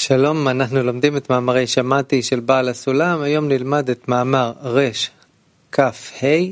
[0.00, 5.90] שלום, אנחנו לומדים את מאמרי שמעתי של בעל הסולם, היום נלמד את מאמר רכ"ה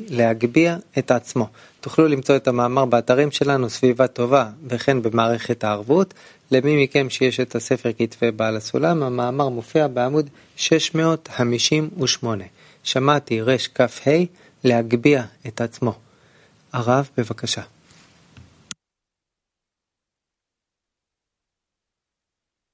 [0.08, 1.48] להגביה את עצמו.
[1.80, 6.14] תוכלו למצוא את המאמר באתרים שלנו סביבה טובה וכן במערכת הערבות.
[6.50, 12.44] למי מכם שיש את הספר כתבי בעל הסולם, המאמר מופיע בעמוד 658.
[12.82, 14.10] שמעתי רכ"ה
[14.64, 15.94] להגביה את עצמו.
[16.72, 17.62] הרב, בבקשה.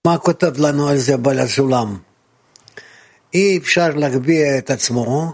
[0.07, 1.97] מה כותב לנו על זה בעל הסולם?
[3.33, 5.33] אי אפשר להגביה את עצמו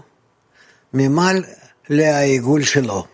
[0.94, 1.44] ממעל
[1.88, 3.06] לעיגול שלו.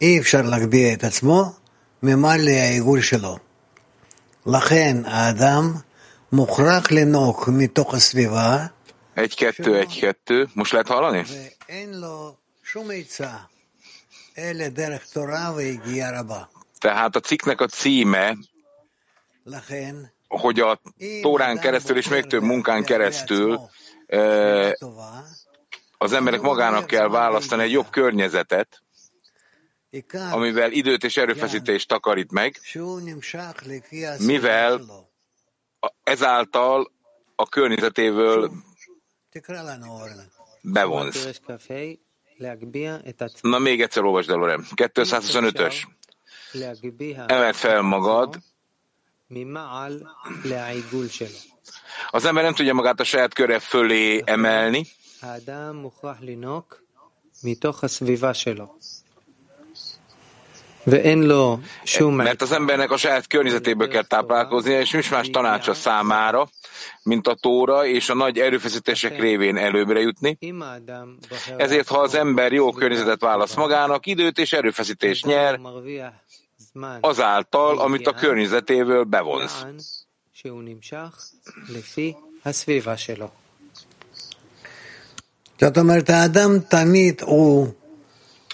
[0.00, 1.52] אי אפשר להגביה את עצמו
[2.02, 3.38] ממעל לעיגול שלו.
[4.46, 5.74] לכן האדם
[6.32, 8.66] מוכרח לנהוג מתוך הסביבה
[9.14, 10.48] Egy, kettő, egy, kettő.
[10.54, 11.24] Most lehet hallani?
[11.68, 12.34] ואין לו
[12.64, 13.36] שום עצה
[14.38, 16.42] אלא דרך תורה והגיעה רבה.
[16.80, 18.50] Tehát a cikknek a címe, לכן
[20.27, 20.81] hogy a
[21.21, 23.59] Tórán keresztül és még több munkán keresztül
[25.97, 28.83] az emberek magának kell választani egy jobb környezetet,
[30.31, 32.59] amivel időt és erőfeszítést takarít meg,
[34.17, 34.81] mivel
[36.03, 36.91] ezáltal
[37.35, 38.51] a környezetéből
[40.61, 41.41] bevonz.
[43.41, 44.67] Na még egyszer olvasd el, Lorem.
[44.75, 45.83] 225-ös.
[47.25, 48.37] Emeld fel magad,
[52.09, 54.87] az ember nem tudja magát a saját köre fölé emelni.
[62.23, 66.49] Mert az embernek a saját környezetéből kell táplálkoznia, és nincs más tanácsa számára,
[67.03, 70.37] mint a tóra és a nagy erőfeszítések révén előbbre jutni.
[71.57, 75.59] Ezért, ha az ember jó környezetet választ magának, időt és erőfeszítést nyer,
[77.00, 79.52] azáltal, amit a környezetéből bevonz.
[79.62, 79.76] מען
[80.32, 81.18] שהוא נמשך
[81.68, 82.12] לפי
[82.44, 83.28] הסביבה שלו.
[85.60, 87.68] זאת אומרת, האדם תמיד הוא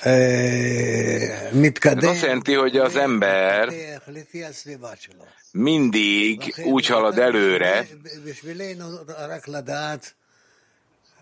[0.07, 5.25] אה, Ez מתקדם, azt jelenti, hogy az ember מתפתח לפי הסביבה שלו.
[5.55, 7.87] mindig úgy halad előre,
[8.25, 8.85] בשבילנו
[9.29, 10.13] רק לדעת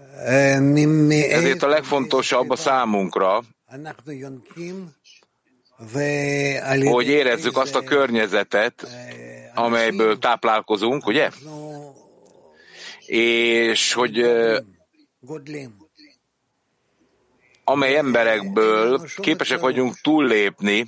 [0.01, 3.41] אה, מ- ezért a מאיזה legfontosabb a számunkra,
[3.73, 4.98] אנחנו יונקים, ועל
[6.92, 8.88] hogy érezzük azt a környezetet,
[9.54, 11.30] amelyből táplálkozunk, ugye?
[13.06, 14.26] És hogy
[17.64, 20.88] amely emberekből képesek vagyunk túllépni.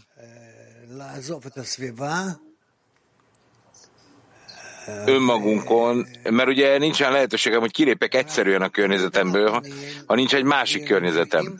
[5.06, 9.63] Önmagunkon, mert ugye nincsen lehetőségem, hogy kilépek egyszerűen a környezetemből, ha,
[10.06, 11.59] ha nincs egy másik környezetem.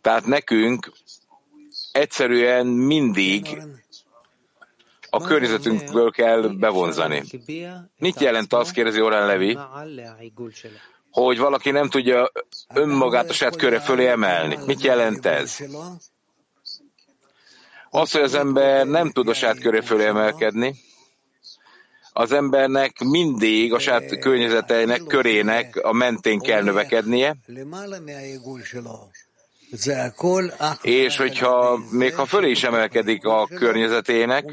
[0.00, 0.92] Tehát nekünk
[1.92, 3.62] egyszerűen mindig
[5.10, 7.22] a környezetünkből kell bevonzani.
[7.98, 9.58] Mit jelent az, kérdezi Orán Levi,
[11.10, 12.30] hogy valaki nem tudja
[12.74, 14.58] önmagát a saját köre fölé emelni?
[14.66, 15.58] Mit jelent ez?
[17.90, 20.74] Az, hogy az ember nem tud a saját köre fölé emelkedni,
[22.12, 27.36] az embernek mindig a saját környezeteinek, körének a mentén kell növekednie,
[30.82, 34.44] és hogyha még ha fölé is emelkedik a környezetének,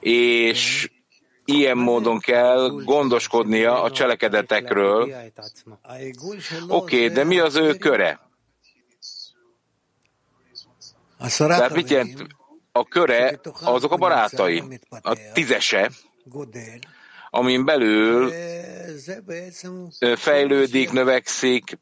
[0.00, 0.90] és
[1.44, 5.02] ilyen módon kell gondoskodnia a cselekedetekről.
[6.68, 8.20] Oké, okay, de mi az ő köre?
[11.36, 12.26] Tehát mit jelent
[12.72, 15.90] a köre, azok a barátai, a tízese,
[17.33, 18.31] amin belül
[18.87, 21.77] וזה בעצם ö, fejlődik, növekszik,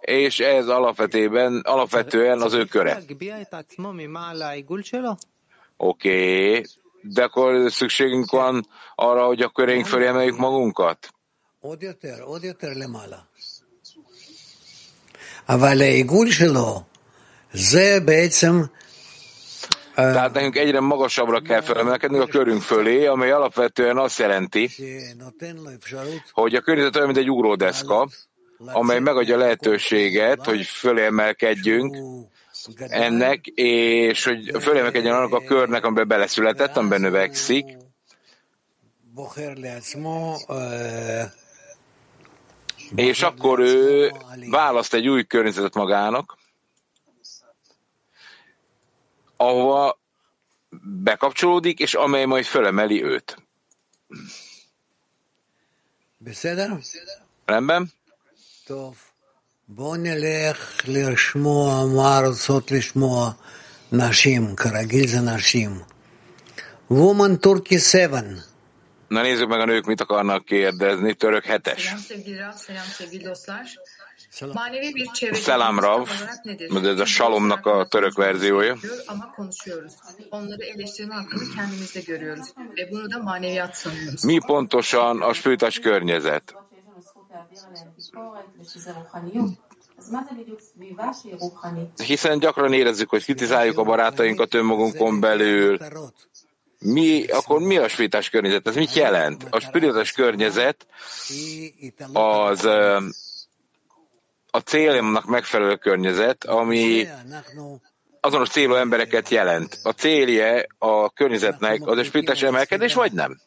[0.00, 2.94] és ez alapvetően, alapvetően az ő köre.
[2.94, 5.16] להגביה את עצמו ממעל לעיגול שלו.
[5.76, 6.64] Oké, okay.
[7.02, 11.08] de akkor szükségünk van arra, hogy a körénk fölé emeljük magunkat?
[11.60, 13.18] עוד יותר, עוד יותר למעלה.
[15.48, 16.82] אבל העיגול שלו
[17.52, 18.62] זה בעצם
[19.99, 24.69] tehát nekünk egyre magasabbra kell felemelkednünk a körünk fölé, amely alapvetően azt jelenti,
[26.31, 28.07] hogy a környezet olyan, mint egy ugródeszka,
[28.65, 31.97] amely megadja lehetőséget, hogy fölemelkedjünk
[32.77, 37.77] ennek, és hogy fölemelkedjen annak a körnek, amiben beleszületett, amiben növekszik.
[42.95, 44.11] És akkor ő
[44.49, 46.38] választ egy új környezetet magának,
[49.38, 49.98] ahova
[51.04, 53.36] bekapcsolódik, és amely majd fölemeli őt.
[56.20, 56.68] בסדר?
[57.46, 57.92] Rendben?
[58.64, 58.96] טוב.
[59.68, 63.30] בואו נלך לשמוע מה רוצות לשמוע
[63.92, 65.82] נשים, כרגיל זה נשים.
[66.90, 68.44] Woman Turkey 7.
[69.08, 71.14] Na nézzük meg a nők mit akarnak kérdezni.
[71.14, 71.82] Török hetes.
[71.82, 73.64] Selam sevgili Rav, selam sevgili dostlar.
[75.31, 76.09] Szelam Rav,
[76.83, 78.77] ez a Salomnak a török verziója.
[84.23, 86.55] Mi pontosan a spőtás környezet?
[92.05, 95.77] Hiszen gyakran érezzük, hogy kritizáljuk a barátainkat önmagunkon belül.
[96.79, 98.67] Mi, akkor mi a spirituális környezet?
[98.67, 99.47] Ez mit jelent?
[99.49, 100.87] A spirituális környezet
[102.13, 102.67] az
[104.51, 107.07] a céljamnak megfelelő környezet, ami
[108.19, 109.79] azonos célú embereket jelent.
[109.83, 113.41] A célja a környezetnek az a emelkedés, vagy nem?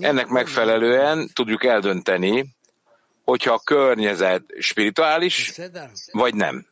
[0.00, 2.54] Ennek megfelelően tudjuk eldönteni,
[3.24, 5.60] hogyha a környezet spirituális,
[6.12, 6.66] vagy nem.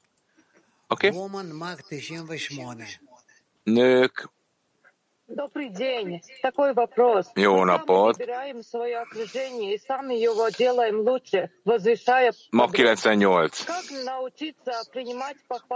[0.89, 1.07] Oké?
[1.07, 1.21] Okay?
[1.21, 2.85] Woman Mag 98.
[3.63, 4.29] Nők,
[7.35, 8.17] jó napot!
[12.51, 13.65] Ma 98.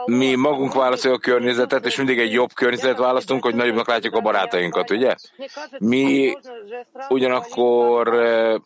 [0.06, 4.20] Mi magunk válaszoljuk a környezetet, és mindig egy jobb környezetet választunk, hogy nagyobbnak látjuk a
[4.20, 5.14] barátainkat, ugye?
[5.78, 6.36] Mi
[7.08, 8.56] ugyanakkor э,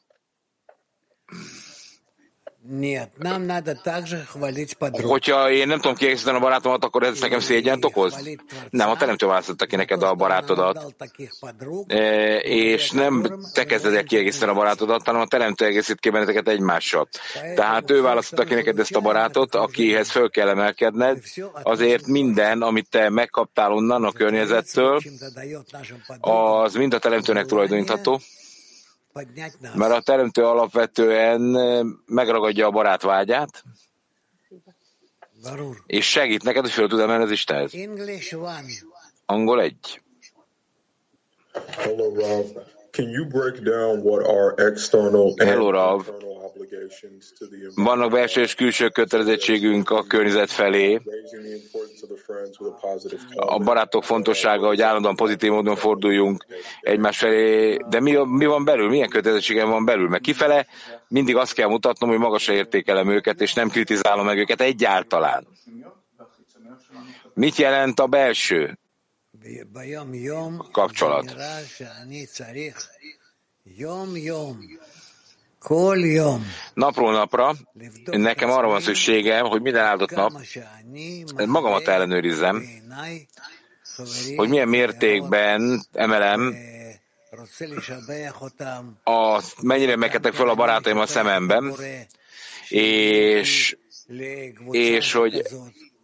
[5.02, 8.28] hogyha én nem tudom kiegészíteni a barátomat, akkor ez nekem szégyent okoz?
[8.70, 10.94] Nem, a teremtő választotta ki neked a barátodat.
[11.87, 16.49] E, és nem te kezded el kiegészíteni a barátodat, hanem a teremtő egészít ki benneteket
[16.49, 17.08] egymással.
[17.55, 21.22] Tehát ő választotta ki neked ezt a barátot, akihez föl kell emelkedned,
[21.62, 25.00] azért minden, amit te megkaptál onnan a környezettől,
[26.20, 28.20] az mind a teremtőnek tulajdonítható,
[29.74, 31.40] mert a teremtő alapvetően
[32.06, 33.62] megragadja a barát vágyát,
[35.42, 35.76] Barur.
[35.86, 37.72] és segít neked, hogy föl tud emelni az Istenhez.
[39.26, 40.02] Angol egy.
[41.68, 42.46] Hello, Rob.
[42.90, 46.39] Can you break down what are external and Hello, internal the
[47.75, 51.00] vannak belső és külső kötelezettségünk a környezet felé.
[53.34, 56.46] A barátok fontossága, hogy állandóan pozitív módon forduljunk
[56.81, 60.08] egymás felé, de mi, mi van belül, milyen kötelezettségem van belül?
[60.08, 60.67] Mert kifele
[61.08, 65.46] mindig azt kell mutatnom, hogy magasra értékelem őket, és nem kritizálom meg őket egyáltalán.
[67.34, 68.78] Mit jelent a belső
[70.72, 71.34] kapcsolat?
[76.74, 77.54] Napról napra
[78.04, 80.32] nekem arra van szükségem, hogy minden áldott nap
[81.46, 82.64] magamat ellenőrizzem,
[84.36, 86.54] hogy milyen mértékben emelem
[89.04, 91.74] a, mennyire meketek fel a barátaim a szememben,
[92.68, 93.76] és,
[94.70, 95.42] és hogy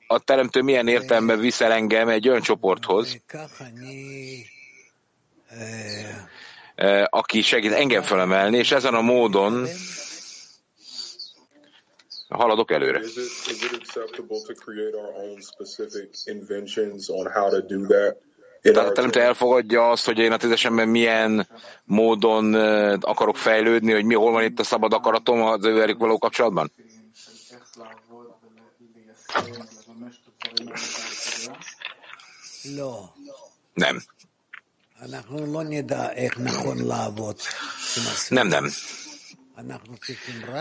[0.06, 3.20] a teremtő milyen értelemben viszel engem egy olyan csoporthoz,
[6.76, 9.67] Eh, aki segít engem felemelni, és ezen a módon
[12.28, 13.00] haladok előre.
[13.00, 13.17] Is
[18.62, 18.73] it.
[18.73, 21.49] Tehát a teremtő elfogadja azt, hogy én a tízesemben milyen
[21.84, 26.19] módon eh, akarok fejlődni, hogy mi hol van itt a szabad akaratom az ővelük való
[26.19, 26.73] kapcsolatban?
[33.75, 34.02] Nem.
[38.28, 38.70] Nem, nem.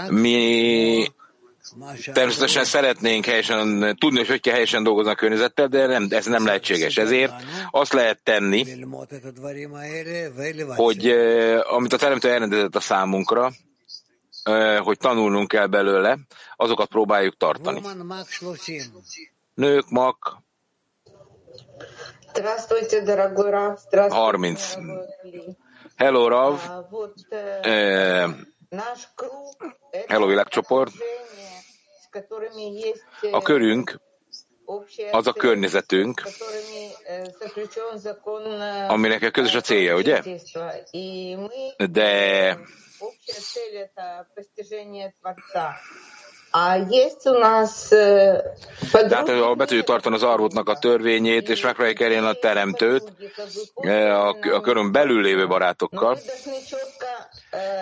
[0.09, 1.07] Mi
[2.13, 6.97] természetesen szeretnénk helyesen tudni, hogy hogy helyesen dolgoznak a környezettel, de nem, ez nem lehetséges.
[6.97, 7.33] Ezért
[7.71, 8.85] azt lehet tenni,
[10.75, 13.51] hogy eh, amit a Teremtő elrendezett a számunkra,
[14.43, 16.17] eh, hogy tanulnunk kell belőle,
[16.55, 17.81] azokat próbáljuk tartani.
[19.53, 20.43] Nők, mak,
[22.34, 23.80] Здравствуйте, дорогой Раф.
[23.80, 24.76] Здравствуйте, 30.
[24.76, 25.56] дорогой Ли.
[25.98, 28.28] Hello Rav, А, Вот э, eh,
[28.70, 30.88] наш круг — это Hello, világcsoport.
[30.88, 31.62] окружение,
[32.02, 33.98] с которыми есть э, a körünk
[34.66, 39.94] общие az a цели, környezetünk, с которыми э, заключен закон э, aminek közös a célja,
[39.96, 40.16] ugye?
[40.22, 40.72] строительства.
[40.92, 42.56] И мы De
[48.91, 53.13] tehát ahol be tudjuk tartani az arvotnak a törvényét, és megpróbáljuk elérni a teremtőt
[53.75, 56.17] e, a körön belül lévő barátokkal,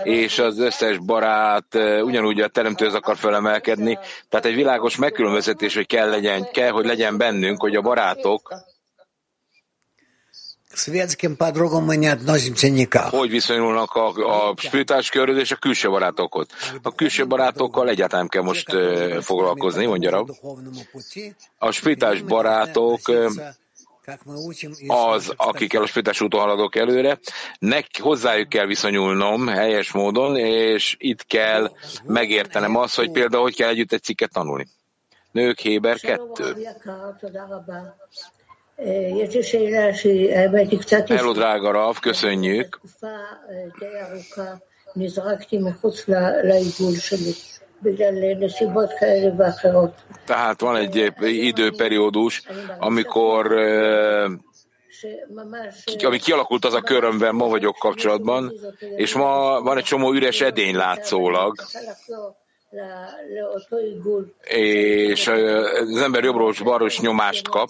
[0.04, 4.00] és az összes barát e, ugyanúgy a teremtőhöz akar fölemelkedni.
[4.30, 8.73] Tehát egy világos megkülönböztetés, hogy kell, legyen, kell, hogy legyen bennünk, hogy a barátok
[13.10, 14.08] hogy viszonyulnak a,
[14.50, 16.48] a spirituális körhöz és a külső barátokhoz.
[16.82, 20.32] A külső barátokkal egyáltalán nem kell most uh, foglalkozni, mondja Rab.
[21.58, 23.32] A spirituális barátok uh,
[24.88, 27.20] az, akikkel a spirituális úton haladok előre,
[27.60, 31.72] nek, hozzájuk kell viszonyulnom helyes módon, és itt kell
[32.04, 34.68] megértenem azt, hogy például hogy kell együtt egy cikket tanulni.
[35.32, 36.56] Nők Héber 2.
[41.18, 42.80] Hello, drága Rav, köszönjük.
[50.26, 52.42] Tehát van egy időperiódus,
[52.80, 53.52] amikor
[56.04, 58.54] ami kialakult az a körömben, ma vagyok kapcsolatban,
[58.96, 61.56] és ma van egy csomó üres edény látszólag,
[64.44, 67.70] és az ember jobbról és balról is nyomást kap,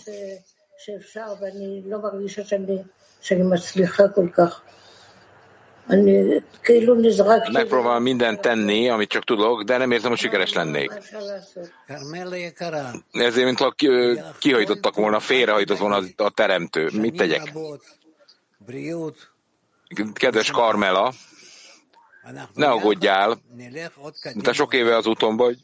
[7.51, 10.91] Megpróbálom mindent tenni, amit csak tudok, de nem érzem, hogy sikeres lennék.
[13.11, 13.75] Ezért, mintha
[14.39, 16.89] kihajtottak volna, félrehajtott volna a teremtő.
[16.93, 17.53] Mit tegyek?
[20.13, 21.13] Kedves Karmela,
[22.53, 23.37] ne aggódjál,
[24.41, 25.57] te sok éve az úton vagy,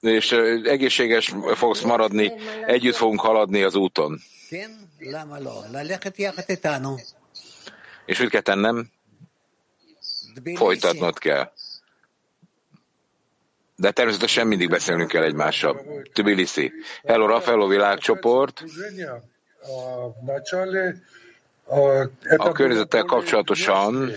[0.00, 0.32] és
[0.64, 2.32] egészséges fogsz maradni,
[2.66, 4.20] együtt fogunk haladni az úton.
[8.06, 8.90] És mit kell tennem?
[10.54, 11.52] Folytatnod kell.
[13.76, 15.82] De természetesen mindig beszélnünk kell egymással.
[16.12, 16.72] Tbilisi.
[17.04, 18.64] Hello, Rafaelo világcsoport.
[22.36, 24.12] A környezettel kapcsolatosan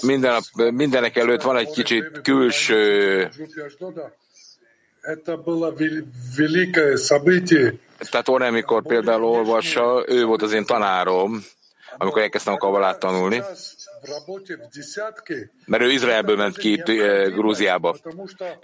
[0.00, 3.30] minden, mindenek előtt van egy kicsit külső
[8.10, 11.44] tehát Orne, amikor például olvassa, ő volt az én tanárom,
[11.98, 13.42] amikor elkezdtem a kabalát tanulni,
[15.64, 17.96] mert ő Izraelből ment ki eh, Grúziába.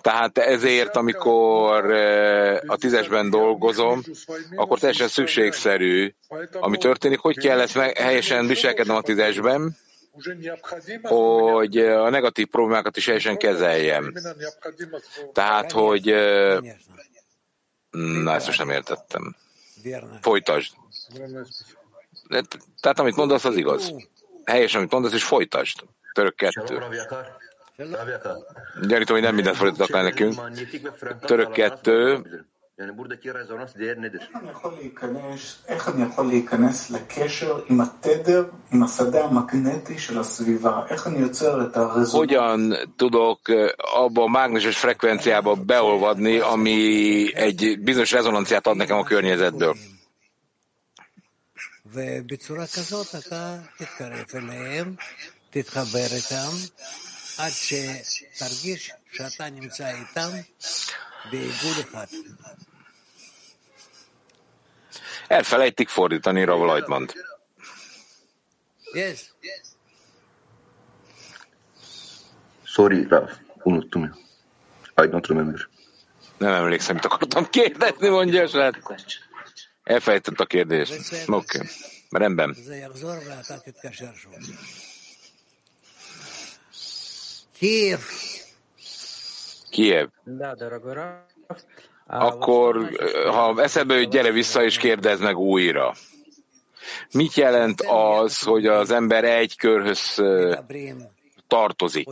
[0.01, 4.03] Tehát ezért, amikor eh, a tízesben dolgozom,
[4.57, 6.15] akkor teljesen szükségszerű,
[6.53, 9.77] ami történik, hogy kell ezt helyesen viselkednem a tízesben,
[11.03, 14.15] hogy a negatív problémákat is helyesen kezeljem.
[15.33, 16.05] Tehát, hogy
[17.91, 19.37] na, ezt most nem értettem.
[20.21, 20.75] Folytasd.
[22.81, 23.95] Tehát, amit mondasz, az igaz.
[24.45, 25.81] Helyes, amit mondasz, és folytasd.
[26.13, 26.83] Török kettő.
[28.87, 30.41] Gyanítom, hogy nem mindent fordítottak le nekünk.
[31.21, 32.23] Török kettő.
[32.79, 34.23] Yani buradaki rezonans değer nedir?
[35.69, 40.83] איך אני יכול להיכנס לקשר עם התדר, עם השדה המגנטי של הסביבה?
[40.91, 42.15] איך אני יוצר את הרזוננס?
[42.15, 42.61] Hogyan
[42.99, 43.51] tudok
[44.05, 46.79] abba a mágneses frekvenciába beolvadni, ami
[47.35, 49.75] egy bizonyos rezonanciát ad nekem a környezetből?
[51.87, 54.95] ובצורה כזאת אתה תתקרב אליהם,
[55.51, 56.53] תתחבר איתם,
[57.39, 60.31] עד שתרגיש שאתה נמצא איתם
[61.31, 62.07] באיגוד אחד.
[65.29, 67.13] Elfelejtik fordítani Rav Leitmant.
[68.93, 69.35] Yes.
[72.65, 73.31] Sorry, Rav,
[73.63, 74.03] unuttum.
[75.03, 75.69] I don't remember.
[76.39, 78.77] Nem emlékszem, mit akartam kérdezni, mondja a srác.
[79.85, 81.29] Elfelejtett a kérdést.
[81.29, 81.69] Oké, okay.
[82.11, 82.57] rendben.
[87.53, 88.01] Kiev.
[89.71, 90.09] Kiev
[92.09, 92.91] akkor
[93.31, 95.95] ha eszedbe jut, gyere vissza és kérdezd meg újra.
[97.13, 100.23] Mit jelent az, hogy az ember egy körhöz
[101.47, 102.09] tartozik?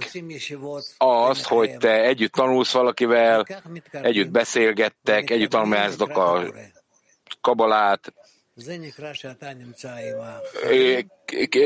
[0.99, 3.47] Az, hogy te együtt tanulsz valakivel,
[3.91, 6.43] együtt beszélgettek, együtt tanulmányoztok a
[7.41, 8.13] kabalát,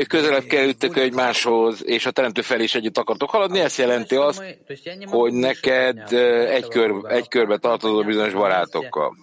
[0.07, 4.43] közelebb kerültek egymáshoz, és a teremtő felé is együtt akartok haladni, ezt jelenti azt,
[5.05, 6.13] hogy neked
[6.47, 9.15] egy, kör, egy körbe tartozol bizonyos barátokkal.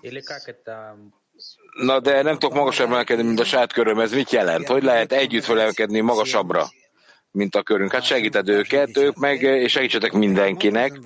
[1.82, 3.98] Na de nem tudok magasabb emelkedni, mint a saját köröm.
[3.98, 4.66] Ez mit jelent?
[4.66, 6.68] Hogy lehet együtt felemelkedni magasabbra,
[7.30, 7.92] mint a körünk?
[7.92, 10.98] Hát segíted őket, ők meg, és segítsetek mindenkinek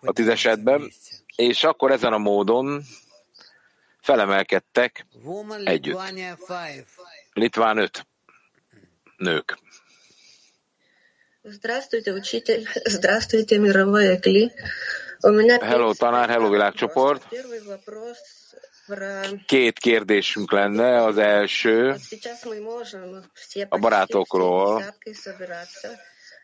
[0.00, 0.90] a tízesetben,
[1.36, 2.82] és akkor ezen a módon
[4.01, 5.05] felemelkedtek
[5.63, 5.99] együtt.
[7.33, 8.07] Litván öt
[9.17, 9.57] nők.
[11.41, 12.65] Здравствуйте, учитель.
[12.85, 14.51] Здравствуйте, мировой Экли.
[15.61, 17.27] Hello, tanár, hello, világcsoport.
[19.45, 21.03] Két kérdésünk lenne.
[21.03, 21.95] Az első
[23.69, 24.95] a barátokról.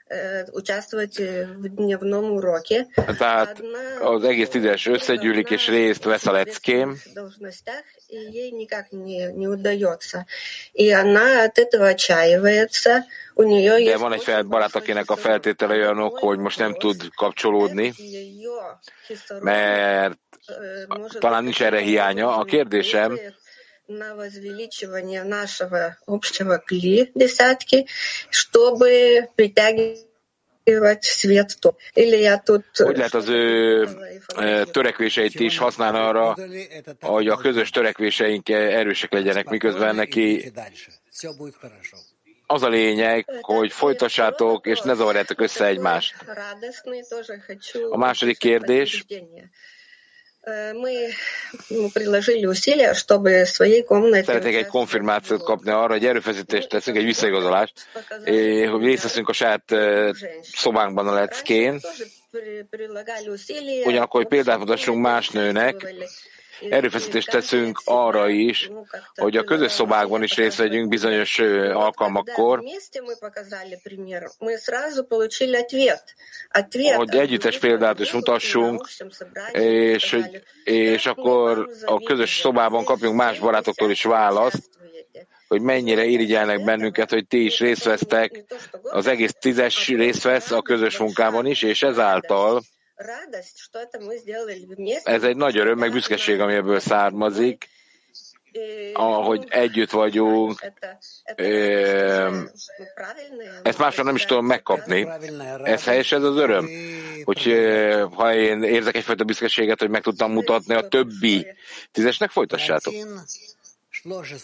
[0.10, 2.88] э, участвовать э, в дневном уроке.
[3.18, 3.62] Tehát
[4.02, 9.48] az egész tízes összegyűlik és részt vesz a leckém, должностях, и ей никак не, не
[9.48, 10.26] удается.
[10.74, 13.06] И она от этого отчаивается.
[13.36, 16.60] У нее de есть van egy очень fel barát, akinek a feltétele olyanok, hogy most
[16.60, 22.38] nem tud kapcsolódni, ее кислород, mert э, может talán nincs erre hiánya.
[22.38, 23.20] A kérdésem,
[23.88, 27.88] на возвеличивание нашего общего кли десятки,
[28.30, 31.76] чтобы притягивать свет то.
[31.96, 32.66] Или я тут...
[32.78, 33.88] hogy lehet az ő
[34.38, 36.38] eh, törekvéseit is használni arra,
[37.02, 40.52] hogy a közös törekvéseink erősek legyenek, miközben neki
[41.12, 41.98] Все будет хорошо.
[42.52, 46.16] az a lényeg, hogy folytassátok, és ne zavarjátok össze egymást.
[46.26, 49.06] Радостный тоже хочу A második kérdés,
[54.25, 57.73] Szeretnék egy konfirmációt kapni arra, hogy erőfeszítést teszünk, egy visszaigazolást,
[58.71, 59.63] hogy részt veszünk a saját
[60.43, 61.81] szobánkban a leckén,
[63.85, 65.95] ugyanakkor, hogy példát mutassunk más nőnek,
[66.71, 68.71] erőfeszítést teszünk arra is,
[69.15, 71.39] hogy a közös szobákban is részt vegyünk bizonyos
[71.73, 72.63] alkalmakkor,
[76.97, 78.89] hogy együttes példát is mutassunk,
[79.53, 80.19] és,
[80.65, 84.69] és akkor a közös szobában kapjunk más barátoktól is választ,
[85.49, 88.45] hogy mennyire irigyelnek bennünket, hogy ti is részt vesztek,
[88.83, 92.63] az egész tízes részt vesz a közös munkában is, és ezáltal
[95.05, 97.69] ez egy nagy öröm, meg büszkeség, ami ebből származik,
[98.93, 100.73] ahogy együtt vagyunk.
[103.63, 105.09] Ezt máshol nem is tudom megkapni.
[105.63, 106.69] Ez helyes, ez az öröm.
[107.25, 107.43] Hogy
[108.15, 111.47] ha én érzek egyfajta büszkeséget, hogy meg tudtam mutatni a többi
[111.93, 112.95] tízesnek, folytassátok.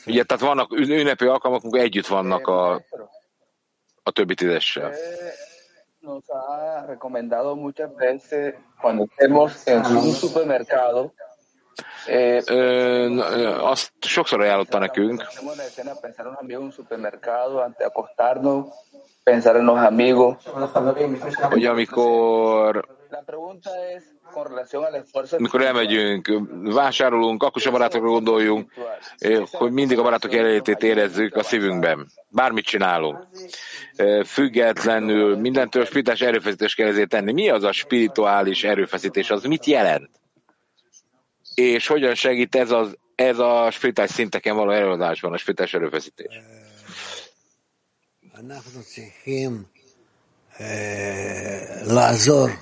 [0.07, 2.73] Ugye, tehát vannak ünnepi alkalmak, amikor együtt vannak a,
[4.03, 4.95] a többi tízessel
[6.03, 11.13] nos ha recomendado muchas veces cuando estemos en un supermercado.
[12.07, 16.61] Eh, Ö, n- ö, azt sokszor ajánlotta nekünk, hacemos la escena pensar en los amigos
[16.61, 18.67] en un supermercado antes de acostarnos,
[19.25, 20.37] pensar en los amigos.
[21.51, 22.87] hogy amikor,
[25.37, 28.73] mikor elmegyünk, vásárolunk, akkor sem barátokra gondoljunk,
[29.19, 32.07] eh, hogy mindig a barátok jelenlétét érezzük a szívünkben.
[32.29, 33.19] Bármit csinálunk.
[33.97, 37.33] Eh, függetlenül mindentől spirituális erőfeszítés kell ezért tenni.
[37.33, 39.31] Mi az a spirituális erőfeszítés?
[39.31, 40.11] Az mit jelent?
[41.55, 46.41] És hogyan segít ez, az, ez a spirituális szinteken való előadásban, a spirituális erőfeszítés?
[51.85, 52.59] Lázor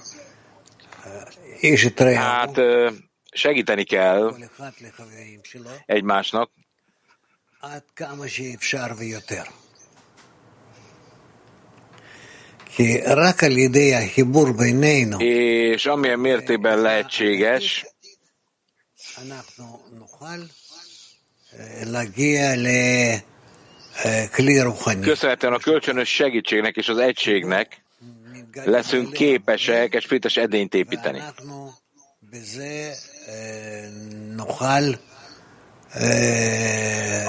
[2.17, 2.61] Hát
[3.33, 4.35] segíteni kell
[5.87, 6.51] egymásnak,
[15.21, 17.87] és amilyen mértékben lehetséges,
[25.01, 27.83] köszönhetően a kölcsönös segítségnek és az egységnek,
[28.65, 31.23] leszünk képesek egy spirites edényt építeni.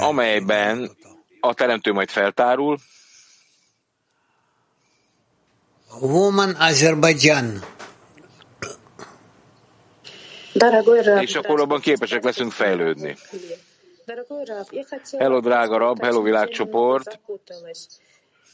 [0.00, 0.90] amelyben
[1.40, 2.78] a teremtő majd feltárul.
[6.00, 7.64] Woman Azerbaijan.
[11.20, 13.16] És akkor abban képesek leszünk fejlődni.
[15.18, 17.20] Hello, drága rab, hello, világcsoport.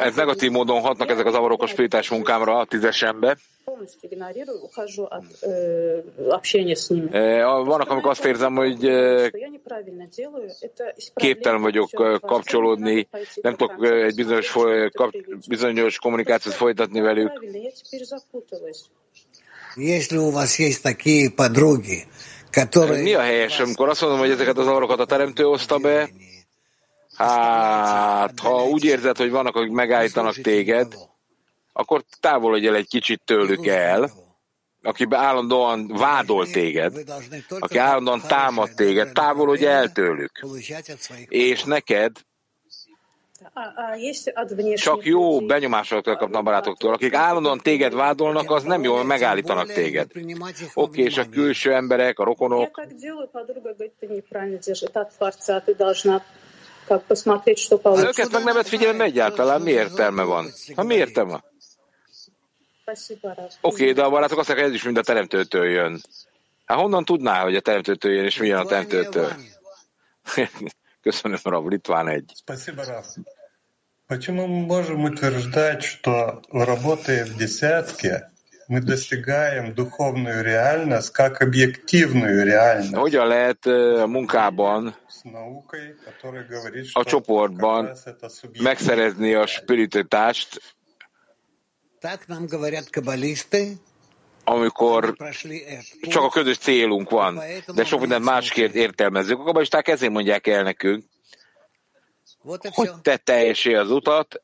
[0.00, 3.36] ez negatív módon hatnak ezek a zavarok a spiritás munkámra a tízesembe.
[3.66, 7.08] полностью игнорирую, ухожу от э, общения с ними.
[7.12, 12.16] Ö, Vannak, amikor azt érzem, hogy ö, Что я неправильно делаю, это képtelen vagyok ö,
[12.20, 13.08] kapcsolódni,
[13.42, 15.10] nem tudok ö, egy bizonyos, foly- kap,
[15.48, 17.32] bizonyos kommunikációt folytatni velük.
[17.32, 18.80] Правильно, я теперь запуталась.
[19.76, 22.06] Если у вас есть такие подруги,
[22.50, 26.08] которые Mi a helyes, amikor azt mondom, hogy ezeket az zavarokat a teremtő hozta be?
[27.21, 30.93] Hát, ha úgy érzed, hogy vannak, akik megállítanak téged,
[31.73, 34.11] akkor távolodj el egy kicsit tőlük el,
[34.83, 36.93] aki állandóan vádol téged,
[37.59, 40.45] aki állandóan támad téged, távolodj el tőlük.
[41.27, 42.11] És neked
[44.75, 46.93] csak jó benyomásokat kapna a barátoktól.
[46.93, 50.11] Akik állandóan téged vádolnak, az nem jó, jól megállítanak téged.
[50.13, 50.31] Oké,
[50.73, 52.81] okay, és a külső emberek, a rokonok.
[56.90, 58.08] Ha получится.
[58.08, 60.52] őket meg nem vett figyelembe egyáltalán, mi értelme van?
[60.74, 61.44] Ha mi értelme van?
[62.82, 63.52] Спасибо, Рав.
[63.60, 66.00] Oké, de a barátok azt mondják, hogy ez is mind a teremtőtől jön.
[66.64, 69.32] Hát honnan tudná, hogy a teremtőtől jön, és mi jön a teremtőtől?
[71.02, 72.32] Köszönöm, Rab, Litván egy.
[72.34, 73.06] Спасибо, Раф.
[74.08, 78.30] Почему мы можем утверждать, что работая в десятке,
[78.68, 86.44] мы достигаем духовную реальность как объективную реальность Hogyan lehet ö, a munkában, с наукой, которая
[86.44, 90.60] говорит, a что csoportban как раз это субъективная megszerezni a spiritualitást,
[92.00, 93.78] Так нам говорят каббалисты,
[94.44, 96.32] amikor прошли этот csak a путь.
[96.32, 97.40] közös célunk van,
[97.74, 99.38] de sok mindent másképp értelmezzük.
[99.38, 101.04] A kabalisták ezért mondják el nekünk,
[102.42, 102.98] Вот и hogy все.
[103.02, 104.42] te teljesé az utat,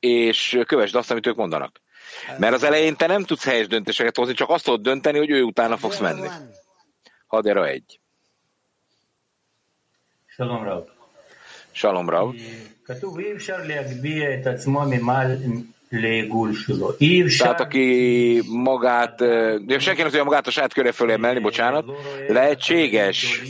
[0.00, 1.80] és kövesd azt, amit ők mondanak.
[2.27, 2.39] Hát.
[2.39, 5.41] Mert az elején te nem tudsz helyes döntéseket hozni, csak azt tudod dönteni, hogy ő
[5.43, 6.27] utána fogsz menni.
[7.27, 7.99] Hadera egy.
[10.25, 10.83] Shalom Rav.
[11.71, 12.33] Shalom Rav.
[17.37, 19.15] Tehát aki magát,
[19.65, 21.85] de senki nem tudja magát a saját köre fölé emelni, bocsánat,
[22.27, 23.41] lehetséges,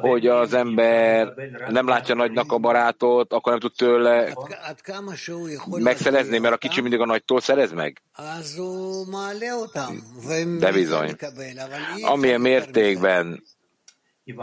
[0.00, 1.34] hogy az ember
[1.68, 4.34] nem látja nagynak a barátot, akkor nem tud tőle
[5.66, 8.02] megszerezni, mert a kicsi mindig a nagytól szerez meg.
[10.58, 11.16] De bizony.
[12.02, 13.42] Amilyen mértékben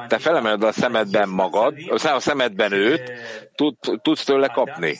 [0.08, 3.12] te felemeled a szemedben magad, a szemedben őt,
[3.56, 5.00] tud, tudsz tőle kapni.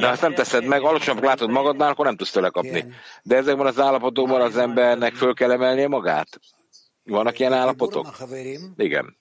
[0.00, 2.84] De ha nem teszed meg, alacsonyabb látod magadnál, akkor nem tudsz tőle kapni.
[3.22, 6.40] De ezekben az állapotokban az embernek föl kell emelnie magát.
[7.04, 8.16] Vannak ilyen állapotok?
[8.76, 9.16] Igen.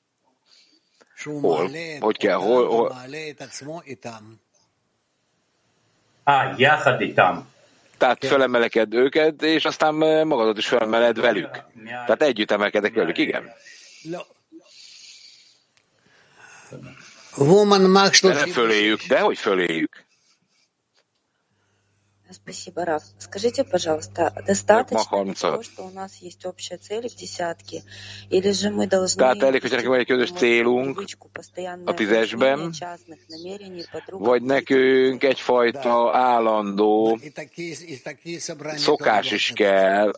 [1.24, 1.70] Hol?
[2.00, 2.36] Hogy kell?
[2.38, 2.68] Hol?
[2.68, 2.96] hol?
[6.24, 7.50] Ah, jászad itam.
[7.98, 11.50] Tehát fölemeleked őket, és aztán eh, magadat is fölemeled velük.
[11.86, 13.50] Tehát együtt emelkedek velük, igen.
[18.34, 20.06] De nem föléjük, de hogy föléjük.
[22.31, 23.05] Спасибо, Раф.
[23.19, 25.51] Скажите, пожалуйста, достаточно ли Махамца.
[25.51, 27.85] того, что у нас есть общая цель в dесятке,
[28.31, 31.05] или же мы должны Tehát elég, hogyha nekünk van egy közös célunk
[31.85, 34.21] a tízesben, частных намерений подруг?
[34.21, 40.13] vagy nekünk egyfajta állandó И такие, и такие собрания szokás тоже is должны kell,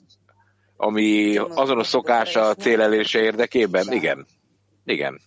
[0.76, 3.92] ami azonos szokás a cél elérése érdekében?
[3.92, 4.26] Igen.
[4.84, 5.20] Igen.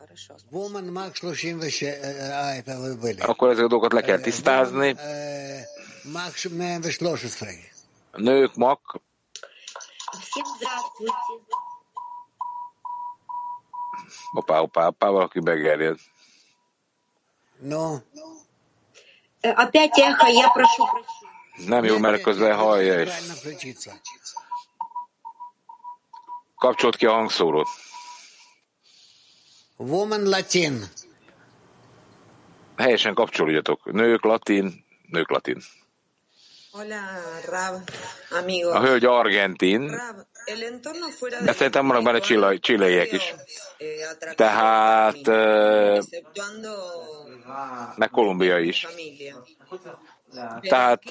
[0.50, 2.00] Woman Max 36,
[2.32, 3.20] а, это вы были.
[3.20, 4.96] Akkor ezeket a dolgokat le kell tisztázni.
[6.06, 7.70] Э, Max 113.
[8.12, 8.80] Nők, mak,
[10.22, 11.14] Всем здравствуйте.
[14.34, 16.00] opá, opá, opá, valaki begerjed.
[17.60, 18.02] Ну,
[19.44, 21.68] Э, Опять эхо, я прошу прощения.
[21.70, 23.08] Nem jó, mert közben hallja is.
[23.10, 23.92] правильно включиться.
[26.56, 27.68] Kapcsolt ki a hangszórót.
[29.78, 30.84] Woman Latin.
[32.78, 33.92] Helyesen kapcsolódjatok.
[33.92, 35.62] Nők, latin, nők, latin.
[38.73, 40.01] A hölgy argentin,
[41.45, 43.35] de szerintem vannak benne csillai, csilleiek is.
[43.79, 45.17] eh, Tehát,
[45.97, 46.75] exceptuando
[47.97, 48.87] meg Kolumbia is.
[50.61, 51.03] Tehát,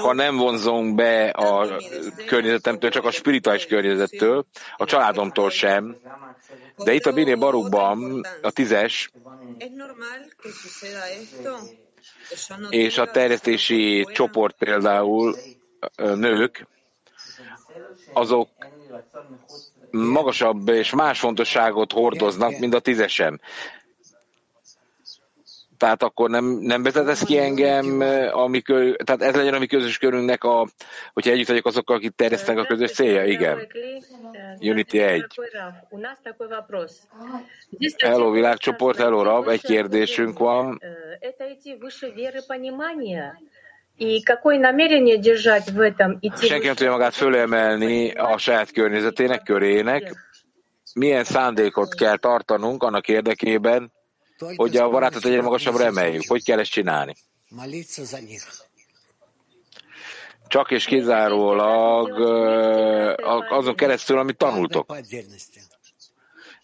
[0.00, 1.80] ha nem vonzunk be a
[2.26, 5.96] környezetemtől, csak a spirituális környezettől, a családomtól sem,
[6.76, 9.10] de itt a Bini Barukban a tízes
[12.70, 15.36] és a terjesztési csoport például
[15.96, 16.66] nők,
[18.12, 18.48] azok
[19.90, 23.40] magasabb és más fontosságot hordoznak, mint a tízesem
[25.77, 27.99] Tehát akkor nem, nem vezetesz ki engem,
[28.31, 30.67] ami kö, tehát ez legyen a mi közös körünknek, a,
[31.13, 33.25] hogyha együtt vagyok azokkal, akik terjesztenek a közös célja?
[33.25, 33.67] Igen.
[34.59, 35.25] Unity 1.
[35.89, 37.07] У нас такой вопрос.
[37.69, 40.79] Здесь Hello világcsoport, hello Rab, egy kérdésünk van.
[40.81, 43.37] э, это идти выше веры понимания.
[43.97, 46.17] И какое намерение держать в этом?
[46.19, 50.11] Идти Senki nem tudja magát fölemelni a saját környezetének, körének.
[50.93, 53.91] Milyen szándékot kell tartanunk annak érdekében,
[54.56, 56.24] hogy a barátot egyre magasabbra emeljük.
[56.28, 57.14] Hogy kell ezt csinálni?
[60.48, 62.20] Csak és kizárólag
[63.50, 64.96] azon keresztül, amit tanultok.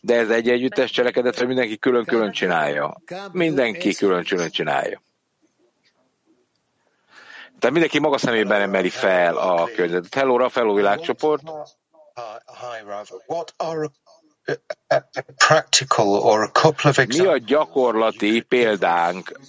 [0.00, 3.02] De ez egy együttes cselekedet, hogy mindenki külön-külön csinálja.
[3.32, 5.02] Mindenki külön-külön csinálja.
[7.58, 10.14] Tehát mindenki maga szemében emeli fel a környezetet.
[10.14, 11.42] Hello, Rafael, világcsoport.
[12.46, 13.08] Hi, Rav.
[13.26, 13.90] What are
[17.06, 19.40] mi a gyakorlati példánk,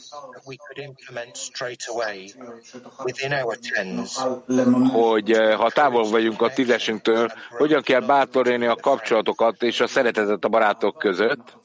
[4.91, 10.43] hogy eh, ha távol vagyunk a tízesünktől, hogyan kell bátorítani a kapcsolatokat és a szeretetet
[10.43, 11.57] a barátok között,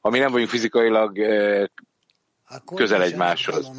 [0.00, 1.64] ami nem vagyunk fizikailag eh,
[2.74, 3.70] közel egymáshoz.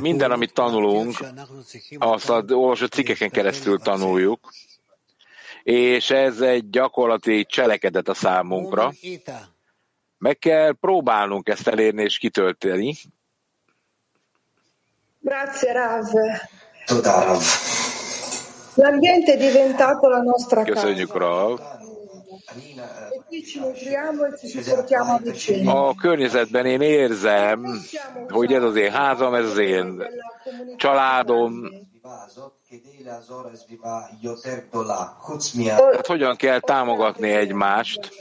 [0.00, 1.16] Minden, amit tanulunk,
[1.98, 4.52] azt a olvasott cikkeken keresztül tanuljuk,
[5.62, 8.92] és ez egy gyakorlati cselekedet a számunkra.
[10.18, 12.94] Meg kell próbálnunk ezt elérni és kitölteni.
[15.20, 16.06] Grazie Rav.
[18.76, 20.72] L'ambiente è diventato la nostra casa.
[20.72, 21.60] Köszönjük, Rav.
[24.99, 25.87] a vicenda.
[25.87, 27.81] A környezetben én érzem,
[28.29, 30.03] hogy ez az én házam, ez az én
[30.77, 31.69] családom.
[35.95, 38.11] Hát hogyan kell támogatni egymást?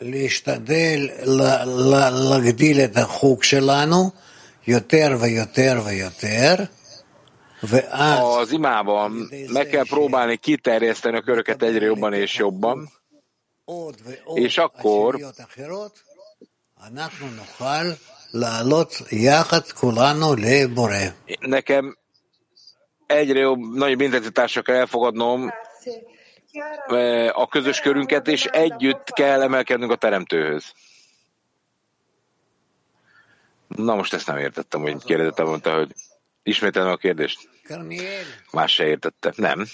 [0.00, 4.10] להשתדל ל- ל- להגדיל את החוג שלנו
[4.66, 6.77] יותר ויותר ויותר, ואז
[8.21, 12.89] Az imában meg kell próbálni kiterjeszteni a köröket egyre jobban és jobban,
[14.33, 15.33] és akkor
[21.39, 21.97] nekem
[23.05, 25.51] egyre jobb, nagyobb intenzitással kell elfogadnom
[26.87, 30.73] eh, a közös körünket, és együtt kell emelkednünk a teremtőhöz.
[33.67, 35.93] Na most ezt nem értettem, hogy kérdettem, mondta, hogy
[36.43, 37.49] Ismételem a kérdést.
[38.51, 39.33] Más se értette.
[39.35, 39.65] Nem.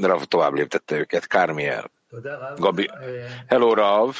[0.00, 1.26] Rav tovább léptette őket.
[1.26, 1.90] Kármiel.
[2.56, 2.90] Gabi.
[3.46, 4.16] Hello, Rav.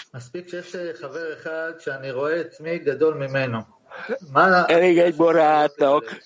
[4.66, 6.18] Elég egy barátnak.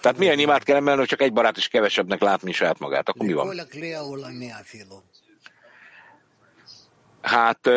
[0.00, 3.08] Tehát milyen imád kell emelni, hogy csak egy barát is kevesebbnek látni saját magát?
[3.08, 3.46] Akkor mi van?
[7.20, 7.70] Hát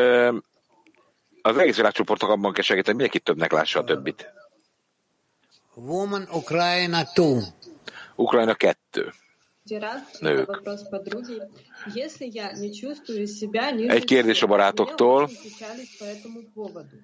[1.42, 4.32] az egész világcsoportok abban kell segíteni, mindenki többnek lássa a többit.
[5.74, 7.40] Woman Ukraina 2.
[8.16, 9.12] Ukrajna 2.
[9.70, 10.46] Рад, Nők.
[10.46, 11.40] вопрос подруги.
[11.94, 15.22] Если я не чувствую себя ниже Egy kérdés a всех, barátoktól.
[15.22, 16.96] мне очень печалюсь по этому поводу.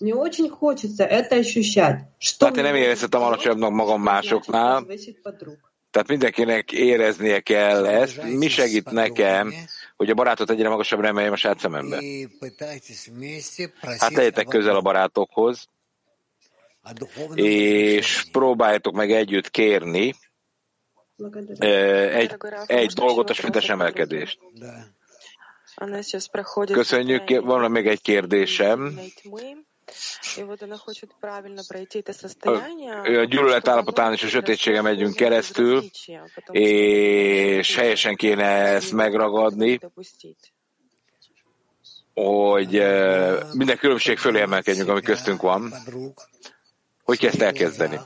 [0.00, 1.98] Мне очень хочется это ощущать.
[2.18, 5.58] Что Hát én nem érezhetem alacsonyabbnak magam másoknál, зависит подруг.
[5.93, 8.23] Tehát mindenkinek éreznie kell ezt.
[8.23, 9.53] Mi segít nekem,
[9.95, 12.01] hogy a barátot egyre magasabb remeljem a saját szemembe?
[13.97, 15.67] Hát legyetek közel a barátokhoz,
[17.33, 20.13] és próbáljátok meg együtt kérni
[21.57, 24.39] egy, egy dolgot, a smintes emelkedést.
[26.65, 28.99] Köszönjük, van még egy kérdésem.
[33.03, 35.83] Э, a gyűlölet állapotán és a sötétségen megyünk keresztül,
[36.51, 39.79] és helyesen kéne ezt megragadni,
[42.13, 42.71] hogy
[43.53, 45.73] minden különbség fölé emelkedjünk, ami köztünk van.
[47.03, 47.99] Hogy kezd elkezdeni?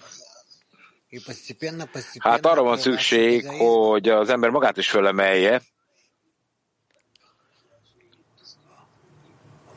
[2.20, 5.62] Hát arra van szükség, hogy az ember magát is fölemelje,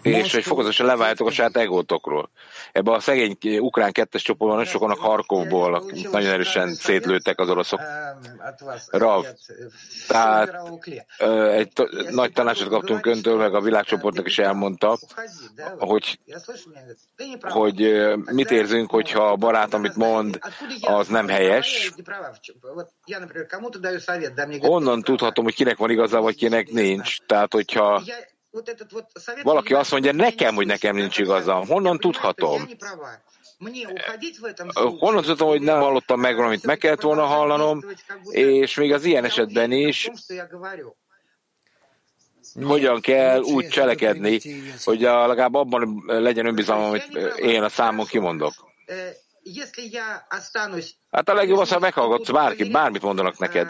[0.03, 2.31] és hogy fokozatosan leváltok a saját egótokról.
[2.73, 7.81] Ebben a szegény ukrán kettes csoportban nagyon sokan a Harkovból, nagyon erősen szétlőttek az oroszok.
[8.91, 9.25] Rav,
[10.09, 10.55] tehát
[11.53, 11.73] egy
[12.11, 14.99] nagy tanácsot kaptunk öntől, meg a világcsoportnak is elmondta,
[15.79, 16.19] hogy,
[17.41, 17.93] hogy
[18.25, 20.39] mit érzünk, hogyha a barát, amit mond,
[20.81, 21.93] az nem helyes.
[24.61, 27.17] Honnan tudhatom, hogy kinek van igaza, vagy kinek nincs?
[27.27, 28.03] Tehát, hogyha
[29.43, 32.69] valaki azt mondja nekem, hogy nekem nincs igazam, honnan tudhatom?
[34.99, 36.67] Honnan tudhatom, hogy nem hallottam meg valamit?
[36.67, 37.85] meg kellett volna hallanom,
[38.31, 40.11] és még az ilyen esetben is
[42.63, 44.41] hogyan kell úgy cselekedni,
[44.85, 48.53] hogy a, legalább abban legyen önbizalmam, amit én a számon kimondok.
[51.11, 53.69] Hát a legjobb az, ha meghallgatsz bárkit, bármit mondanak neked.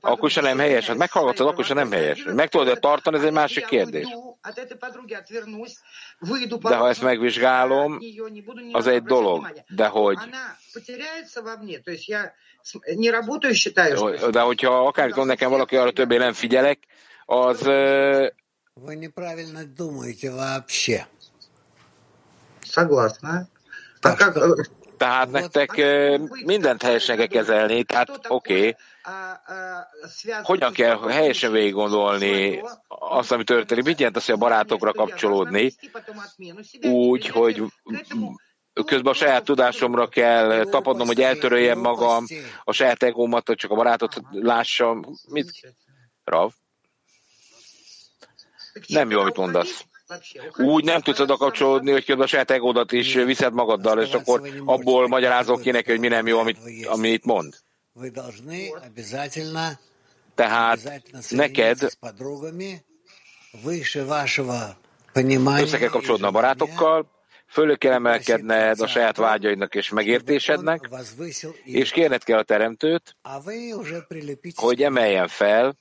[0.00, 0.86] Akkor se nem helyes.
[0.86, 2.24] Hát meghallgatod, akkor se nem helyes.
[2.24, 4.06] Meg tudod tartani, ez egy másik kérdés.
[6.60, 7.98] De ha ezt megvizsgálom,
[8.72, 9.52] az egy dolog.
[9.68, 10.18] De hogy,
[14.30, 16.78] de hogyha akármit mond nekem valaki, arra többé nem figyelek,
[17.26, 18.26] az ö,
[18.76, 21.06] Вы неправильно думаете вообще.
[22.64, 23.48] Согласна.
[24.96, 28.76] tehát nektek ö, mindent helyesen kell kezelni, tehát oké, okay.
[30.43, 33.83] hogyan kell helyesen végig gondolni azt, ami történik?
[33.83, 35.73] Mit jelent az, hogy a barátokra kapcsolódni
[36.81, 37.63] úgy, hogy
[38.85, 42.25] közben a saját tudásomra kell tapadnom, hogy eltöröljem magam,
[42.63, 45.05] a saját egómat, hogy csak a barátot lássam.
[45.27, 45.75] Mit?
[46.23, 46.51] Rav?
[48.87, 49.83] Nem jó, amit mondasz.
[50.57, 54.41] Úgy nem tudsz oda kapcsolódni, hogy közben a saját egódat is viszed magaddal, és akkor
[54.65, 57.53] abból magyarázok ki neki, hogy mi nem jó, amit, amit mond.
[60.35, 61.97] Tehát neked
[65.61, 67.09] össze kell kapcsolódni a barátokkal,
[67.47, 70.89] fölő kell emelkedned a saját vágyaidnak és megértésednek,
[71.63, 73.15] és kérned kell a teremtőt,
[74.55, 75.75] hogy emeljen fel,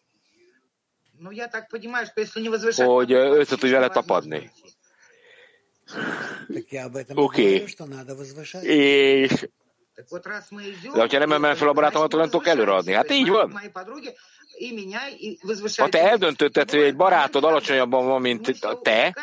[2.77, 4.51] hogy össze tudj vele tapadni.
[7.15, 7.63] Oké.
[7.63, 7.65] Okay.
[9.23, 9.49] És
[10.93, 12.93] de hogyha nem emel fel a barátomat, nem tudok előadni.
[12.93, 13.61] Hát így van.
[15.77, 19.17] Ha te eldöntötted, hogy egy barátod alacsonyabban van, mint te,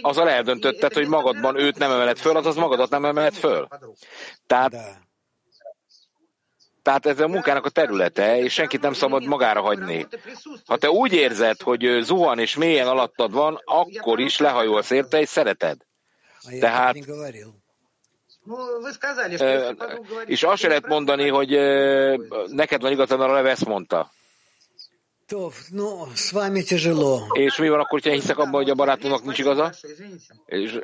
[0.00, 3.68] azzal eldöntötted, hogy magadban őt nem emeled föl, azaz magadat nem emeled föl.
[4.46, 4.72] Tehát,
[6.82, 10.06] tehát ez a munkának a területe, és senkit nem szabad magára hagyni.
[10.66, 15.28] Ha te úgy érzed, hogy zuhan és mélyen alattad van, akkor is lehajolsz érte és
[15.28, 15.76] szereted.
[16.60, 16.96] Tehát
[20.24, 21.48] és azt se lehet mondani, hogy
[22.46, 24.12] neked van igazad, a Levesz mondta.
[27.32, 29.72] És mi van akkor, ha hiszek abban, hogy a barátunknak nincs igaza?
[30.46, 30.80] És...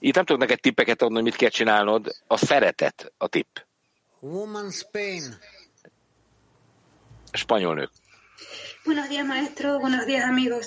[0.00, 2.14] Itt nem tudok neked tippeket adni, hogy mit kell csinálnod.
[2.26, 3.56] A szeretet a tipp.
[7.32, 7.90] Spanyol nők.
[8.84, 9.78] Buenos días, maestro.
[9.78, 10.66] Buenos días, amigos.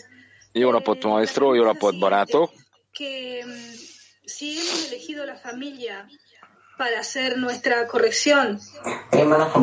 [0.52, 1.54] Jó napot, maestro.
[1.54, 2.52] Jó napot, barátok.
[2.94, 3.44] Que
[4.26, 6.08] si hemos elegido la familia
[6.78, 8.60] para hacer nuestra corrección.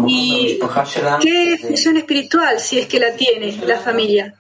[0.07, 0.59] ¿Y
[1.21, 4.35] qué función espiritual, si es que la tiene la familia?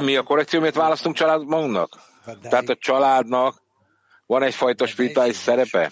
[0.00, 1.88] Mi a korrekció, miért választunk család magunknak?
[2.42, 3.62] Tehát a családnak
[4.26, 5.90] van egyfajta spirituális szerepe?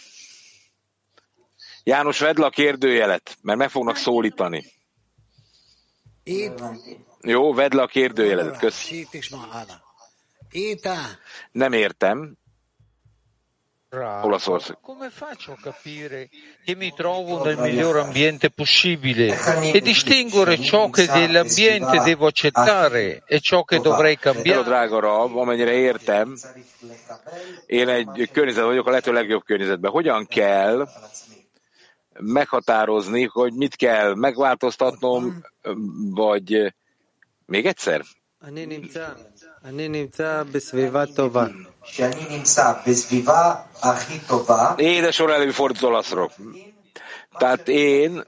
[1.85, 4.65] János, vedd le a kérdőjelet, mert meg fognak szólítani.
[7.21, 9.09] Jó, vedd le a kérdőjelet, köszi.
[11.53, 12.37] Nem értem.
[14.23, 14.77] Olaszország.
[14.83, 16.29] Come faccio a capire
[16.65, 19.35] che mi trovo nel miglior ambiente possibile
[19.73, 24.63] e distinguere ciò che dell'ambiente devo accettare e ciò che dovrei cambiare?
[24.63, 26.37] drága Rab, amennyire értem,
[27.67, 29.91] én egy környezet vagyok a lehető legjobb környezetben.
[29.91, 30.89] Hogyan kell
[32.19, 35.43] meghatározni, hogy mit kell megváltoztatnom,
[36.11, 36.75] vagy
[37.47, 38.05] még egyszer?
[44.79, 46.33] Én a sor előfordult olaszról.
[47.39, 48.25] Tehát én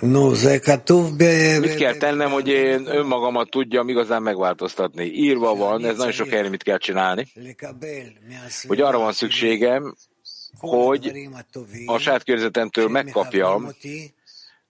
[0.00, 0.34] No,
[1.60, 5.04] Mit kell tennem, hogy én önmagamat tudjam igazán megváltoztatni?
[5.04, 7.26] Írva van, ez nagyon sok helyen mit kell csinálni,
[8.66, 9.94] hogy arra van szükségem,
[10.58, 11.06] hogy
[11.86, 13.74] a saját sátkörzetemtől megkapjam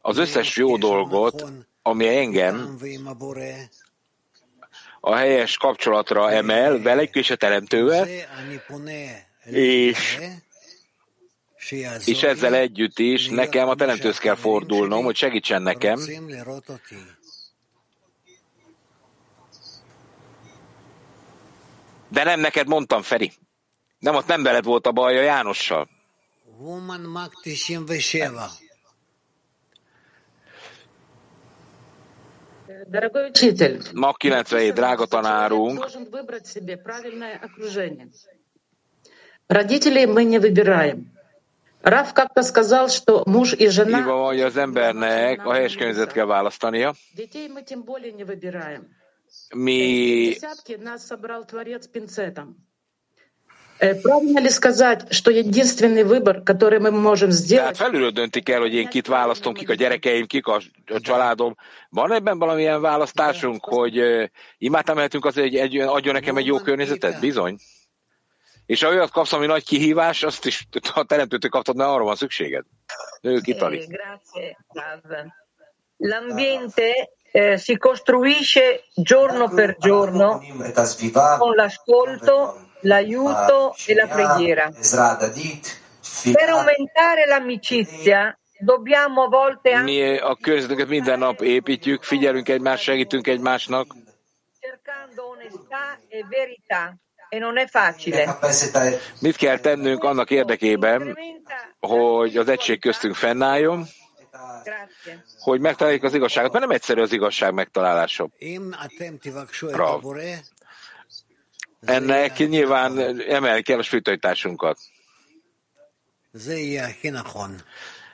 [0.09, 1.45] az összes jó dolgot,
[1.83, 2.79] ami engem
[5.01, 8.07] a helyes kapcsolatra emel vele és a teremtővel,
[9.45, 10.19] és,
[12.05, 16.01] és ezzel együtt is nekem a teremtőz kell fordulnom, hogy segítsen nekem,
[22.11, 23.33] De nem neked mondtam, Feri.
[23.99, 25.89] Nem, ott nem veled volt a baj a Jánossal.
[26.59, 28.68] Woman Mag 97.
[33.94, 38.10] Ma 97, drága tanárunk, должен выбрать себе правильное окружение.
[39.48, 41.12] Родителей мы не выбираем.
[41.84, 44.00] Раф как-то сказал, что муж и жена...
[44.00, 46.94] írva van, hogy az embernek a helyes környezetet kell választania.
[47.16, 48.88] Детей мы тем более не выбираем.
[49.54, 52.56] Mi Десятки нас собрал Творец пинцетом.
[53.80, 58.60] Э, Правильно ли сказать, что единственный выбор, который мы можем tehát сделать, felülről döntik el,
[58.60, 61.56] hogy én kit választom, kik a gyerekeim, kik a, a családom.
[61.90, 64.24] Van ebben valamilyen választásunk, hogy uh,
[64.58, 67.20] imádtam lehetünk azért, hogy egy, adjon nekem egy jó környezetet?
[67.20, 67.58] Bizony.
[68.66, 72.16] És ha olyat kapsz, ami nagy kihívás, azt is a teremtőtől kaptad, mert arra van
[72.16, 72.66] szükséged.
[73.22, 73.80] Ők Itali.
[73.80, 75.26] Eh, grazie, Rav.
[75.98, 80.42] L'ambiente eh, si costruisce giorno per giorno
[81.38, 84.71] con l'ascolto, l'aiuto e la preghiera.
[86.33, 92.83] Per aumentare l'amicizia dobbiamo a volte anche Mi a környezetünket minden nap építjük, figyelünk egymás,
[92.83, 93.87] segítünk egymásnak.
[94.69, 96.97] cercando onestà e verità
[97.29, 98.39] e non è facile.
[99.21, 101.19] Mit kell tennünk annak érdekében,
[101.81, 103.87] hogy az egység köztünk fennálljon,
[105.39, 108.29] hogy megtaláljuk az igazságot, mert nem egyszerű az igazság megtalálása.
[109.61, 110.03] Rav.
[111.81, 114.79] Ennek nyilván emelni kell a spiritualitásunkat.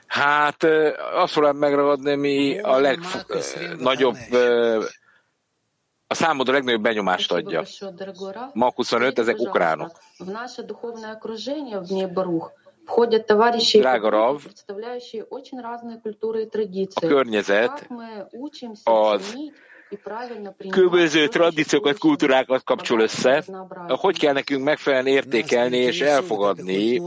[0.07, 0.65] Hát
[1.15, 4.17] azt fogom megragadni, mi a legnagyobb,
[6.07, 7.63] a számodra legnagyobb benyomást adja.
[8.53, 9.99] Ma 25, ezek ukránok.
[13.73, 14.43] Drága Rav,
[16.95, 17.89] a környezet
[18.85, 19.37] az
[20.70, 23.44] különböző tradíciókat, kultúrákat kapcsol össze.
[23.88, 27.02] Hogy kell nekünk megfelelően értékelni és elfogadni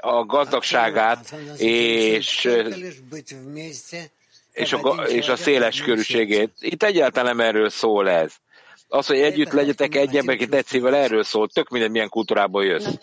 [0.00, 2.50] a gazdagságát és
[4.52, 6.52] és a, és a széles körűségét.
[6.58, 8.32] Itt egyáltalán nem erről szól ez.
[8.88, 11.48] Az, hogy együtt legyetek egy emberként egy szívvel, erről szól.
[11.48, 12.84] Tök minden milyen kultúrából jössz.
[12.84, 13.02] Над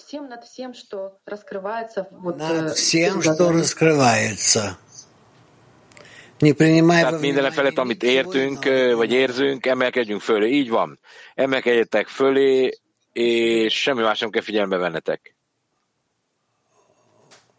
[2.73, 4.77] всем, что раскрывается.
[6.37, 8.63] Tehát minden felett, amit értünk,
[8.95, 10.49] vagy érzünk, emelkedjünk fölé.
[10.49, 10.99] Így van.
[11.35, 12.79] Emelkedjetek fölé,
[13.13, 15.35] és semmi más nem kell figyelembe vennetek.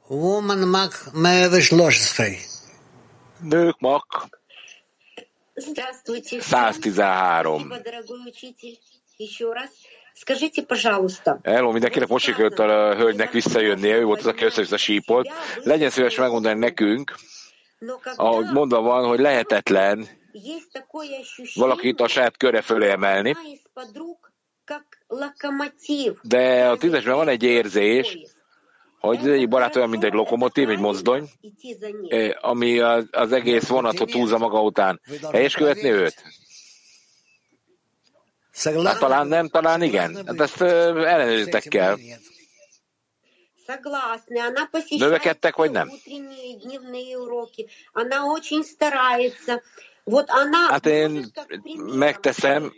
[0.06, 2.36] Woman Mac 113.
[3.40, 4.04] Nők Mac
[5.54, 6.40] Здравствуйте.
[6.40, 7.60] 113.
[7.60, 8.78] Спасибо, дорогой учитель.
[9.18, 9.70] Еще раз.
[10.14, 11.40] Скажите, пожалуйста.
[11.44, 15.28] Hello, mindenkinek most sikerült a hölgynek visszajönnie, ő volt az, aki össze-vissza sípolt.
[15.62, 17.14] Legyen szíves megmondani nekünk,
[18.15, 20.07] ahogy mondva van, hogy lehetetlen
[21.53, 23.35] valakit a saját köre fölé emelni,
[26.21, 28.17] de a tízesben van egy érzés,
[28.99, 31.29] hogy ez egy barát olyan, mint egy lokomotív, egy mozdony,
[32.07, 32.79] э, ami
[33.11, 35.01] az egész vonatot húzza maga után.
[35.31, 36.23] Helyes követni őt?
[38.83, 40.15] Hát talán nem, talán igen.
[40.25, 41.97] Hát ezt ellenőrizzétek kell.
[44.99, 45.89] Növekedtek, vagy nem?
[50.69, 51.25] Hát én
[51.75, 52.73] megteszem,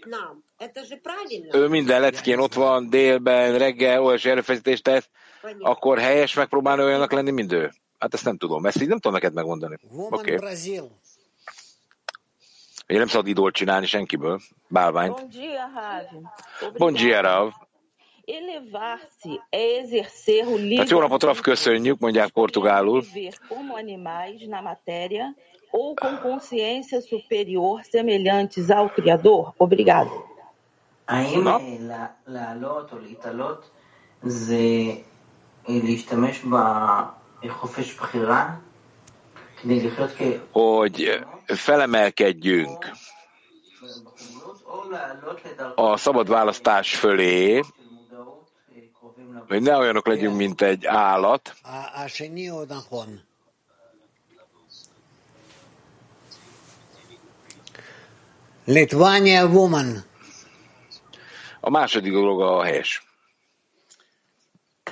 [1.52, 5.10] ő minden leckén ott van, délben, reggel, olyas erőfeszítést tesz,
[5.60, 7.72] akkor helyes megpróbálni olyannak lenni, mint ő.
[8.00, 9.78] Hát ezt nem tudom, ezt így nem tudom neked megmondani.
[9.98, 10.36] Oké.
[10.36, 10.50] Okay.
[12.90, 15.28] Ugye nem szabad idolt csinálni senkiből, bálványt.
[16.78, 17.52] Bon dia, Rav.
[18.28, 23.02] Elevar-se é exercer o Tehát Portugal.
[23.02, 25.34] Viver como animais na matéria
[25.72, 29.54] ou com consciência superior semelhantes ao Criador?
[29.58, 30.26] Obrigado.
[40.52, 42.92] Hogy felemelkedjünk
[45.76, 47.62] a szabad választás fölé,
[49.48, 51.56] hogy ne olyanok legyünk, mint egy állat.
[58.66, 60.04] Litvánia woman.
[61.60, 63.07] A második dolog a helyes.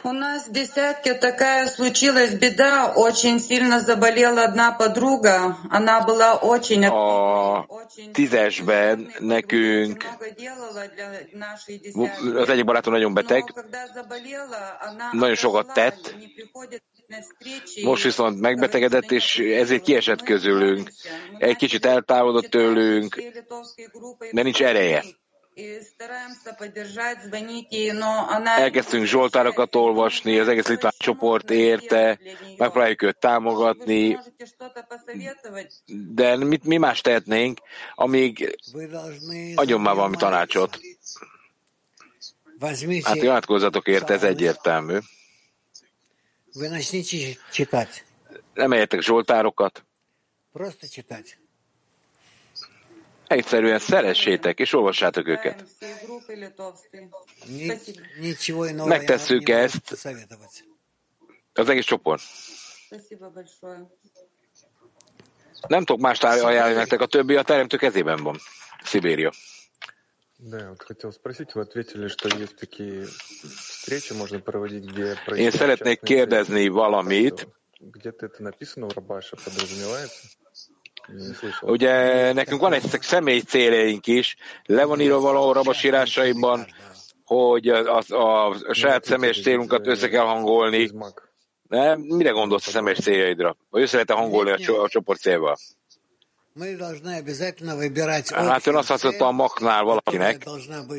[0.05, 2.92] У нас в десятке такая случилась беда.
[2.96, 5.59] Очень сильно заболела одна подруга.
[5.70, 7.66] Она была очень A
[8.14, 10.05] tízesben nekünk
[10.38, 12.36] делала для нашей десятки.
[12.36, 17.84] az egyik barátom nagyon beteg, Когда заболела, она nagyon sokat tett, не приходит на встречи.
[17.84, 20.90] most viszont megbetegedett, és ezért kiesett közülünk.
[21.38, 23.22] Egy kicsit eltávolodott tőlünk,
[24.32, 25.05] de nincs ereje.
[25.55, 28.59] И стараемся поддержать, звонить ей, но она...
[28.59, 32.18] Elkezdtünk Zsoltárokat olvasni, az egész litván csoport érte,
[32.57, 34.18] megpróbáljuk őt támogatni,
[35.86, 37.59] de mit, mi más tehetnénk,
[37.94, 38.59] amíg
[39.55, 40.80] adjon már valami tanácsot.
[42.59, 44.98] Возьмите, Hát imádkozzatok érte, ez egyértelmű.
[46.53, 48.05] вы начните читать.
[48.55, 49.84] Emeljetek Zsoltárokat,
[50.53, 51.38] Просто читать.
[53.34, 55.64] egyszerűen szeressétek és olvassátok őket.
[57.46, 57.80] Ни-
[58.20, 60.64] Ничего иного я Megtesszük не могу ezt, посоветовать.
[61.55, 62.22] az egész csoport.
[62.86, 63.86] Спасибо большое.
[65.68, 68.36] Nem tudok más ajánlani nektek, a többi a teremtő kezében van.
[68.84, 69.30] Szibéria.
[70.42, 73.05] Да, вот хотел спросить, вы ответили, что есть такие
[73.68, 77.46] встречи, можно проводить, где Én происходит szeretnék частные kérdezni valamit.
[77.80, 80.28] Где-то это написано у Рабаша, подразумевается?
[81.62, 84.36] Ugye nekünk van egy személy céljaink is,
[84.66, 86.68] le van írva valahol rabasírásaiban,
[87.26, 90.91] hogy a, a, a saját személyes célunkat össze kell hangolni.
[91.70, 91.99] Nem?
[91.99, 93.56] Mire gondolsz a személyes céljaidra?
[93.70, 95.58] Vagy össze lehet hangolni a, cso- a csoport célval?
[98.47, 100.43] Hát ön azt használta a maknál valakinek.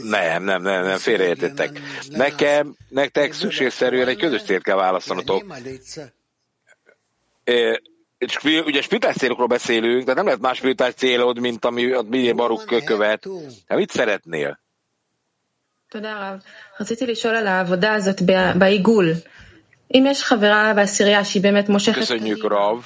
[0.02, 1.80] Nem, nem, nem, nem, félreértettek.
[2.08, 5.44] Nekem, nektek szükségszerűen egy közös célt kell választanotok.
[7.44, 7.82] É-
[8.17, 12.01] Ö, és ugye spirituális célokról beszélünk, tehát nem lehet más spirituális célod, mint ami a
[12.01, 13.27] Bidé Baruk követ.
[13.67, 14.59] Hát mit szeretnél?
[15.89, 16.39] תודה רב.
[16.79, 18.21] רציתי לשאול על העבודה הזאת
[18.55, 19.13] בעיגול.
[19.93, 22.85] אם יש חברה בעשירייה שהיא באמת מושכת Köszönjük, Rav.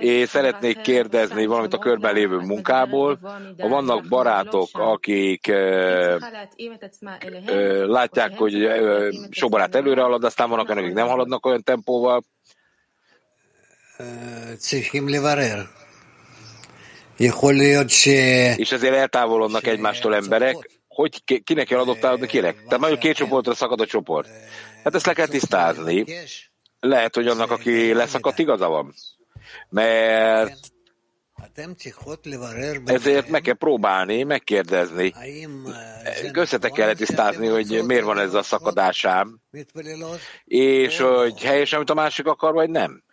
[0.00, 3.18] Én szeretnék kérdezni valamit a körben lévő munkából.
[3.58, 6.16] Ha vannak barátok, akik ö,
[7.46, 11.62] ö, látják, hogy ö, sok barát előre halad, aztán vannak olyanok, akik nem haladnak olyan
[11.62, 12.22] tempóval,
[18.57, 20.55] és ezért eltávolodnak egymástól emberek,
[20.87, 22.55] hogy kinek kell adoptálódni, kinek.
[22.55, 24.29] Tehát nagyon két csoportra szakad a csoport.
[24.83, 26.05] Hát ezt le kell tisztázni.
[26.79, 28.93] Lehet, hogy annak, aki leszakadt, igaza van.
[29.69, 30.57] Mert
[32.85, 35.13] ezért meg kell próbálni, megkérdezni.
[36.33, 39.39] Összetek kellett tisztázni, hogy miért van ez a szakadásám,
[40.45, 43.03] és hogy helyes, amit a másik akar, vagy nem.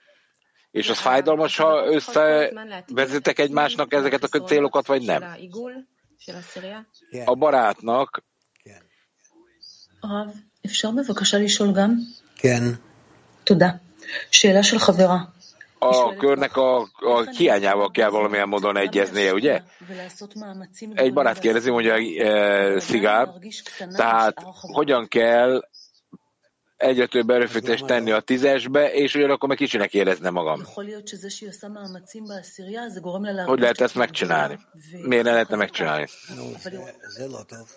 [0.78, 5.24] És az fájdalmas, ha összevezetek egymásnak ezeket a célokat, vagy nem.
[5.24, 5.74] העיגול
[6.18, 6.86] של העשירייה?
[7.26, 8.24] A barátnak
[10.04, 10.34] הרב,
[10.66, 11.96] אפשר בבקשה לשאול גם?
[12.36, 12.64] כן.
[13.44, 13.70] תודה.
[14.32, 15.18] שאלה של חברה.
[15.84, 19.62] a körnek a, a hiányával kell valamilyen módon egyeznie, ugye?
[19.90, 23.30] ולעשות מאמצים Egy barát kérdezi, mondja e, Szigár,
[23.96, 25.62] tehát hogyan kell
[26.78, 30.62] egyre több erőfeszítést tenni a tízesbe, és ugyanakkor meg kicsinek érezne magam.
[30.62, 33.50] יכול להיות שזה שהיא עושה מאמצים בעשירייה, זה גורם לה להרגיש...
[33.50, 34.60] Hogy lehet ezt megcsinálni?
[35.08, 36.06] Miért ne lehetne megcsinálni?
[37.18, 37.68] זה לא טוב.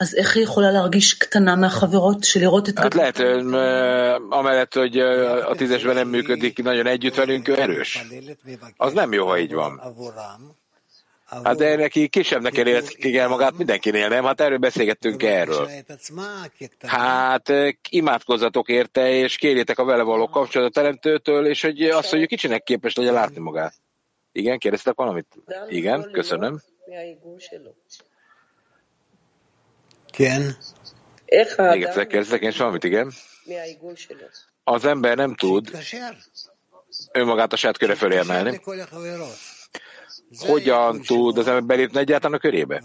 [0.00, 2.78] אז איך היא יכולה להרגיש קטנה מהחברות של לראות את...
[2.78, 7.60] Hát lehet, hogy ö, amellett, hogy ö, a tízesben nem működik nagyon együtt velünk, ő
[7.60, 8.04] erős.
[8.76, 9.80] Az nem jó, ha így van.
[11.43, 14.23] Hát de neki kisebnek kell érzik magát mindenkinél, nem?
[14.23, 15.69] Hát erről beszélgettünk erről.
[16.79, 22.25] Hát eh, imádkozzatok érte, és kérjétek a vele való a teremtőtől, és hogy azt, hogy
[22.25, 23.73] kicsinek képes legyen látni magát.
[24.31, 25.27] Igen, kérdeztek valamit?
[25.67, 26.61] Igen, köszönöm.
[30.17, 30.55] Igen.
[31.57, 33.11] Még egyszer kérdeztek én valamit, igen.
[34.63, 35.71] Az ember nem tud
[37.11, 38.61] önmagát a saját köre fölé emelni
[40.39, 42.81] hogyan tud az ember belépni egyáltalán a körébe.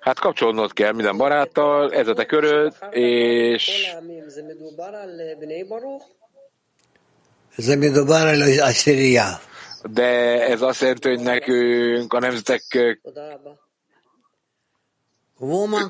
[0.00, 3.94] Hát kapcsolódnod kell minden baráttal, ez a te köröd, és...
[9.82, 10.06] De
[10.46, 12.62] ez azt jelenti, hogy nekünk a nemzetek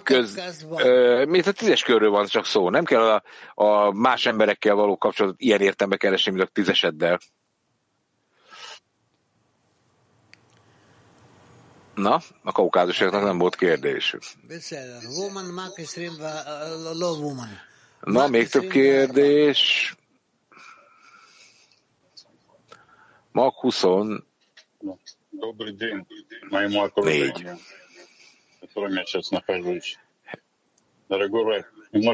[0.03, 0.37] köz,
[0.77, 3.23] ö, a tízes körről van csak szó, nem kell a,
[3.55, 7.19] a más emberekkel való kapcsolatot ilyen értembe keresni, mint a tízeseddel.
[11.95, 14.23] Na, a kaukázusiaknak nem volt kérdésük.
[18.01, 19.95] Na, még több kérdés.
[23.33, 23.83] Mag 20.
[25.31, 26.07] Добрый день,
[26.51, 27.59] моему окружению,
[28.61, 28.67] в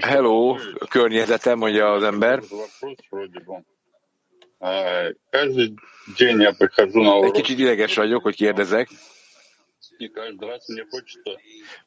[0.03, 0.57] Hello,
[0.89, 2.43] környezetem, mondja az ember.
[7.23, 8.89] Egy kicsit ideges vagyok, hogy kérdezek.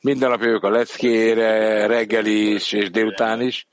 [0.01, 3.67] Minden nap jövök a leckére, reggel is és délután is,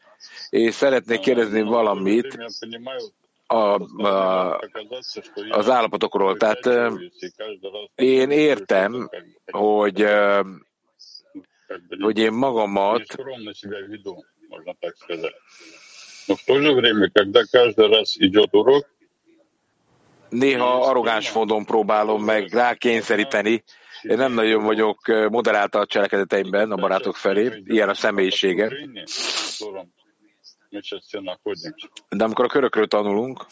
[0.49, 3.13] és szeretnék kérdezni valamit время понимаю,
[3.47, 6.38] a, a, оказаться, что я az állapotokról.
[6.38, 9.09] Tehát ö, и каждый раз én értem,
[9.51, 10.41] hogy, ö,
[11.99, 15.36] hogy én magamat нескромно себя веду, можно так сказать.
[16.28, 18.86] Но в то же время, когда каждый раз идет урок,
[20.30, 23.63] néha arrogáns módon próbálom meg rákényszeríteni.
[24.01, 28.67] Én nem nagyon vagyok ö, moderálta a cselekedeteimben a barátok felé, ilyen a személyisége.
[28.67, 29.91] в котором
[30.71, 33.45] мы сейчас все находимся, De amikor a körökről tanulunk,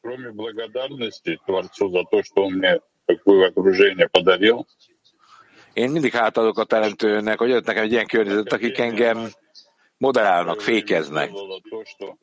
[0.00, 4.66] кроме благодарности Творцу за то, что он мне такое окружение подарил,
[5.72, 9.28] én mindig hátadok a teremtőnek, hogy adott nekem egy ilyen környezet, akik engem
[9.98, 11.28] moderálnak, fékeznek.
[11.28, 12.16] сделала то, что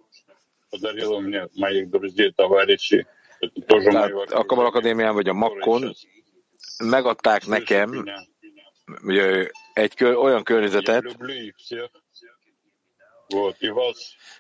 [0.70, 3.06] подарила мне моих друзей, товарищей.
[3.40, 5.96] Это тоже мое Tehát a Kabal Akadémián vagy a Makkon
[6.85, 8.05] megadták nekem
[9.03, 11.17] ugye, egy olyan környezetet,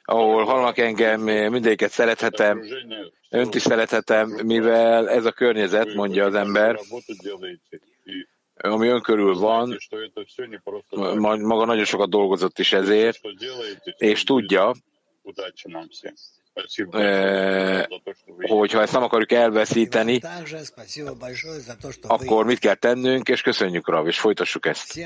[0.04, 2.62] ahol hallnak engem, mindéket szerethetem,
[3.30, 6.80] önt is szerethetem, mivel ez a környezet, mondja az ember,
[8.54, 9.78] ami önkörül van,
[11.40, 13.20] maga nagyon sokat dolgozott is ezért,
[13.96, 14.74] és tudja,
[18.46, 20.20] hogyha ezt nem akarjuk elveszíteni,
[22.00, 24.96] akkor mit kell tennünk, és köszönjük Rav, és folytassuk ezt.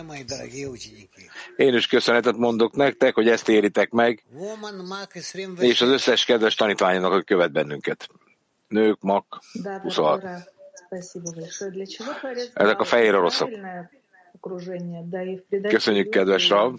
[1.57, 4.25] Én is köszönetet mondok nektek, hogy ezt éritek meg,
[5.59, 8.09] és az összes kedves tanítványnak, aki követ bennünket.
[8.69, 9.41] Nők, mak,
[9.83, 10.25] 26.
[12.55, 13.51] Ezek a fehér oroszok.
[15.69, 16.75] Köszönjük, kedves Rav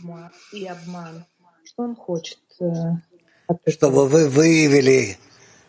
[3.67, 5.17] Чтобы вы выявили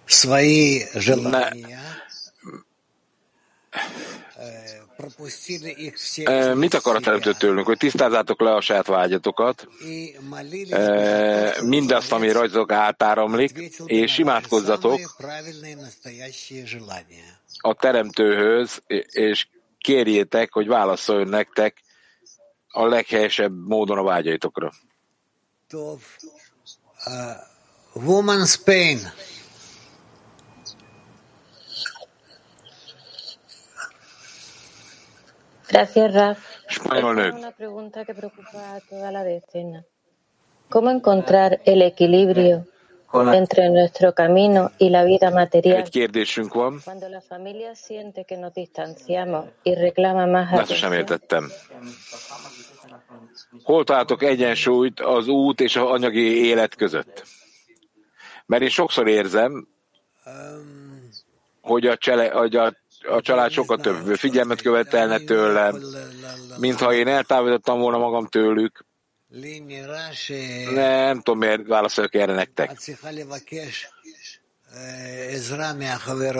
[0.06, 1.82] свои желания,
[6.56, 7.66] Mit akar a teremtő tőlünk?
[7.66, 9.68] Hogy tisztázzátok le a saját vágyatokat,
[11.64, 15.00] mindazt, ami rajzok átáramlik, és imádkozzatok
[17.62, 19.48] a teremtőhöz, és
[19.78, 21.82] kérjétek, hogy válaszoljon nektek
[22.68, 24.72] a leghelyesebb módon a vágyaitokra.
[27.97, 29.01] Woman's pain.
[35.69, 36.39] Gracias, Raf.
[36.85, 39.85] Una pregunta que preocupa a toda la decena.
[40.69, 42.67] ¿Cómo encontrar el equilibrio
[43.33, 46.81] entre nuestro camino y la vida material Egy kérdésünk van.
[46.85, 50.93] cuando la familia siente que nos distanciamos y reclama más Ezt sem atención?
[50.93, 51.51] értettem.
[53.63, 57.25] Hol találtok egyensúlyt az út és az anyagi élet között?
[58.47, 59.69] Mert én sokszor érzem,
[61.61, 62.75] hogy a, csele, hogy a,
[63.09, 65.83] a család sokkal több figyelmet követelne tőlem,
[66.59, 68.85] mintha én eltávolítottam volna magam tőlük.
[70.75, 72.79] Nem tudom, miért válaszolok erre nektek.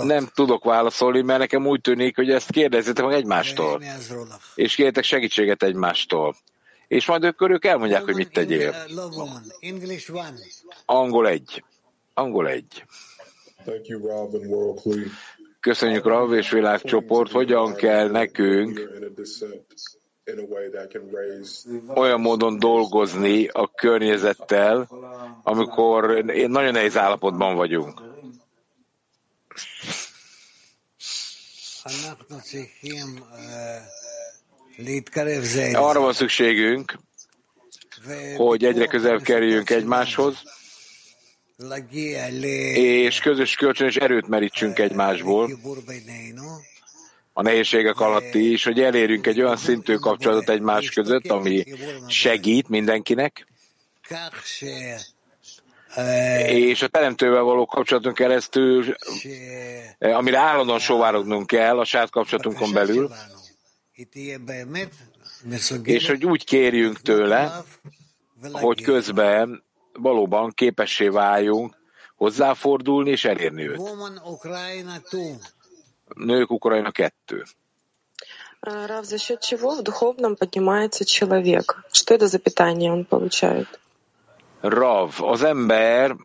[0.05, 3.83] Nem tudok válaszolni, mert nekem úgy tűnik, hogy ezt kérdezzétek meg egymástól.
[4.55, 6.37] És kérjetek segítséget egymástól.
[6.89, 8.75] És majd ők, ők elmondják, hogy mit tegyél.
[10.85, 11.65] Angol egy.
[12.19, 12.85] Angol egy.
[15.61, 18.91] Köszönjük, Rav és világcsoport, hogyan kell nekünk
[21.95, 24.89] olyan módon dolgozni a környezettel,
[25.43, 28.01] amikor nagyon nehéz állapotban vagyunk.
[35.75, 36.99] Arra van szükségünk,
[38.37, 40.43] hogy egyre közelebb kerüljünk egymáshoz,
[42.75, 45.51] és közös kölcsönös erőt merítsünk egymásból,
[47.33, 51.65] a nehézségek alatt is, hogy elérjünk egy olyan szintű kapcsolatot egymás között, ami
[52.09, 53.47] segít mindenkinek,
[56.47, 58.95] és a teremtővel való kapcsolatunk keresztül,
[59.99, 63.11] amire állandóan sóvárognunk kell a saját kapcsolatunkon belül,
[65.83, 67.65] és hogy úgy kérjünk tőle,
[68.53, 69.66] hogy közben
[69.96, 71.76] valóban képessé váljunk
[72.16, 73.82] hozzáfordulni és elérni őt.
[76.16, 77.44] Nők Ukrajna 2.
[78.64, 81.84] Рав, за счет чего в духовном поднимается человек?
[81.92, 83.80] Что это за питание он получает?
[84.62, 86.16] Rav, az ember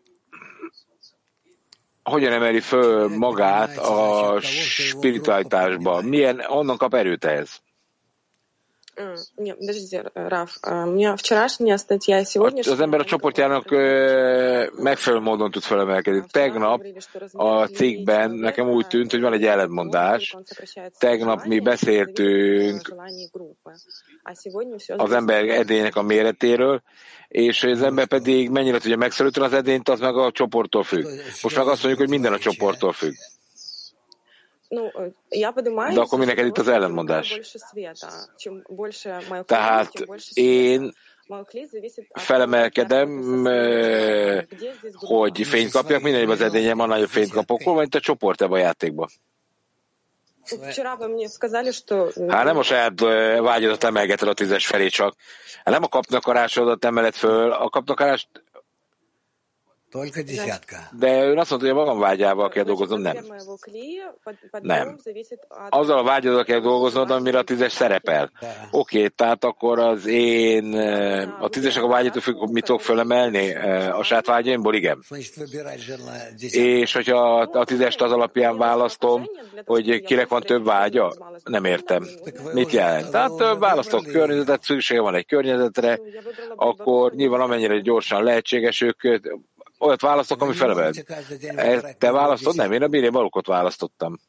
[2.02, 6.00] hogyan emeli föl magát a spiritualitásba?
[6.00, 7.62] Milyen, onnan kap erőt ehhez?
[9.00, 10.56] А, Нет, подождите, Раф.
[10.62, 12.72] а, У меня вчерашняя статья, а сегодняшняя...
[12.72, 16.24] Az ember a csoportjának ö, megfelelő módon tud felemelkedni.
[16.30, 16.82] Tegnap
[17.32, 20.36] a cikkben nekem úgy tűnt, hogy van egy ellentmondás.
[20.98, 22.94] Tegnap mi beszéltünk
[24.96, 26.82] az ember edénynek a méretéről,
[27.28, 31.04] és az ember pedig mennyire tudja megszerülteni az edényt, az meg a csoporttól függ.
[31.42, 33.12] Most meg azt mondjuk, hogy minden a csoporttól függ.
[34.71, 37.39] Э, de akkor mindenked itt az ellenmondás.
[39.45, 39.91] Tehát
[40.33, 40.93] én
[42.13, 43.09] felemelkedem,
[44.93, 48.53] hogy fényt kapjak, minél az edényem, annál nagyobb fényt kapok, hol mint a csoport ebbe
[48.53, 49.09] a játékba.
[52.27, 52.99] Hát nem a saját
[53.39, 55.15] vágyadat emelgeted a tízes felé csak.
[55.63, 58.27] Hát nem a kapnakarásodat emeled föl, a kapnakarást
[60.91, 63.17] de ön azt mondta, hogy a magam vágyával kell dolgoznom, nem.
[64.61, 64.97] Nem.
[65.69, 68.31] Azzal a vágyaddal kell dolgoznod, amire a tízes szerepel.
[68.71, 73.53] Oké, okay, tehát akkor az én, eh, a tízesek a vágyatól függ, mit tudok fölemelni
[73.53, 75.03] eh, a saját vágyaimból, igen.
[76.51, 79.29] És hogyha a tízest az alapján választom,
[79.65, 81.13] hogy kinek van több vágya,
[81.43, 82.07] nem értem.
[82.53, 83.11] Mit jelent?
[83.11, 85.99] Tehát választok környezetet, szüksége van egy környezetre,
[86.55, 89.01] akkor nyilván amennyire gyorsan lehetséges, ők
[89.81, 90.91] olyat választok, ami felelve.
[91.97, 92.55] Te választod?
[92.55, 94.19] Nem, én a Bírén valókot választottam.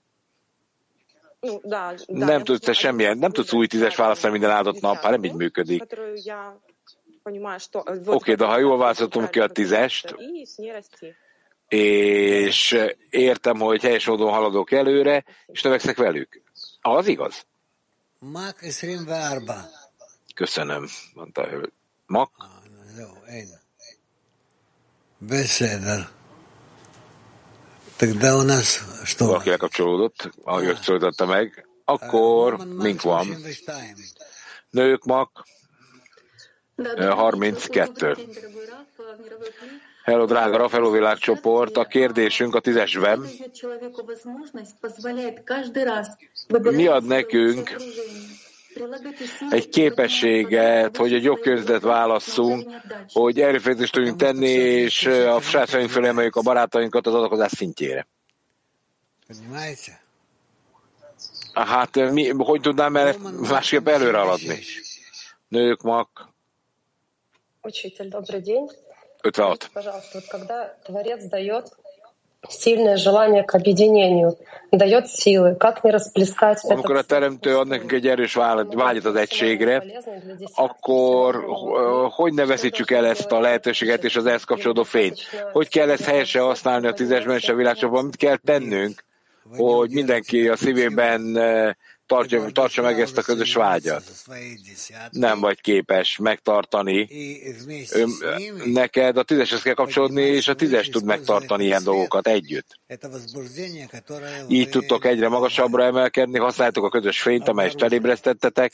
[2.06, 5.34] Nem tudsz te semmilyen, nem tudsz új tízes választani minden áldott nap, hát nem így
[5.34, 5.82] működik.
[7.72, 10.14] Oké, okay, de ha jól választottam ki a tízest,
[11.68, 12.78] és
[13.10, 16.42] értem, hogy helyes módon haladok előre, és növekszek velük.
[16.80, 17.46] Az igaz.
[20.34, 21.72] Köszönöm, mondta a hölgy.
[22.06, 22.30] Mak?
[22.36, 22.46] Ah,
[29.18, 33.36] Valakivel kapcsolódott, ahogy őt szólította meg, akkor mink van?
[34.70, 35.44] Nők mak
[36.98, 38.16] 32.
[40.04, 41.76] Hello, drága Rafael világcsoport.
[41.76, 43.26] A kérdésünk a tízesben.
[46.48, 47.76] Mi ad nekünk
[49.49, 52.71] egy képességet, hogy egy jobb környezetet válasszunk,
[53.11, 58.07] hogy erőfeszítést tudjunk tenni, és a srácaink fölé emeljük a barátainkat az adakozás szintjére.
[61.53, 63.15] Hát mi, hogy tudnám el
[63.49, 64.59] másképp előre haladni?
[65.47, 66.29] Nők, mak.
[67.61, 68.67] Учитель, добрый день.
[69.23, 69.69] 56.
[69.73, 71.75] Пожалуйста, вот когда Творец дает
[72.49, 74.37] сильное желание к объединению,
[74.71, 79.83] дает силы, как не расплескать Amikor a Teremtő ad nekünk egy erős vágyat az egységre,
[80.55, 81.45] akkor
[82.09, 85.19] hogy ne veszítsük el ezt a lehetőséget és az ehhez kapcsolódó fényt?
[85.51, 88.05] Hogy kell ezt helyesen használni a tízesben és a világcsapban?
[88.05, 89.03] Mit kell tennünk,
[89.57, 91.37] hogy mindenki a szívében
[92.12, 94.02] tartja, tartsa meg ezt a közös vágyat.
[95.10, 97.08] Nem vagy képes megtartani.
[97.92, 98.04] Ő,
[98.64, 102.78] neked a tízeshez kell kapcsolódni, és a tízes tud megtartani ilyen dolgokat együtt.
[104.48, 108.72] Így tudtok egyre magasabbra emelkedni, használjátok a közös fényt, amelyet felébresztettetek,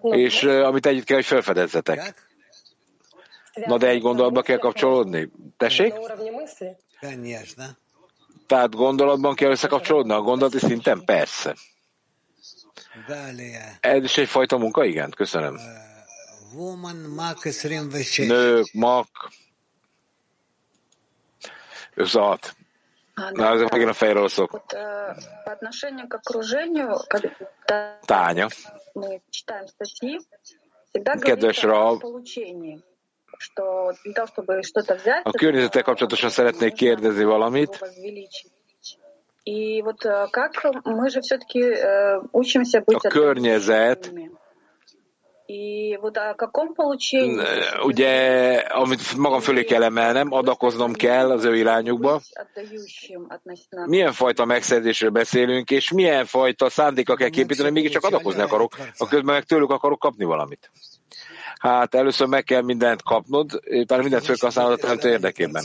[0.00, 2.14] és amit együtt kell, hogy felfedezzetek.
[3.66, 5.30] Na de egy gondolatba kell kapcsolódni.
[5.56, 5.94] Tessék?
[8.46, 11.04] Tehát gondolatban kell összekapcsolódni a gondolati szinten?
[11.04, 11.54] Persze.
[13.80, 14.84] Ez is egyfajta munka?
[14.84, 15.58] Igen, köszönöm.
[18.26, 19.08] Nők, mak.
[21.94, 22.54] 56.
[23.32, 24.62] Na, ezek megint a fejről szok.
[28.04, 28.48] Tánya.
[31.20, 32.04] Kedves Rab,
[35.22, 37.78] a környezettel kapcsolatosan szeretnék kérdezni valamit.
[42.86, 44.12] A környezet
[47.82, 52.20] ugye, amit magam fölé kell emelnem, adakoznom kell az ő irányukba.
[53.84, 59.34] Milyen fajta megszerzésről beszélünk, és milyen fajta szándéka kell képíteni, mégiscsak adakozni akarok, a közben
[59.34, 60.70] meg tőlük akarok kapni valamit.
[61.66, 65.64] Hát először meg kell mindent kapnod, utána mindent felhasználod a teremtő érdekében.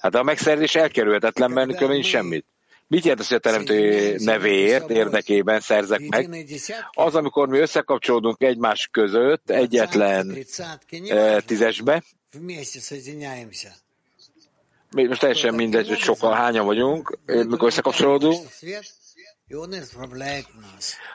[0.00, 2.46] Hát a megszerzés elkerülhetetlen, mert különben nincs semmit.
[2.86, 6.46] Mit jelent az, hogy a teremtő nevéért, érdekében szerzek meg?
[6.92, 10.36] Az, amikor mi összekapcsolódunk egymás között egyetlen
[11.08, 12.02] e, tízesbe,
[14.90, 18.48] most teljesen mindegy, hogy sokan hányan vagyunk, mikor összekapcsolódunk,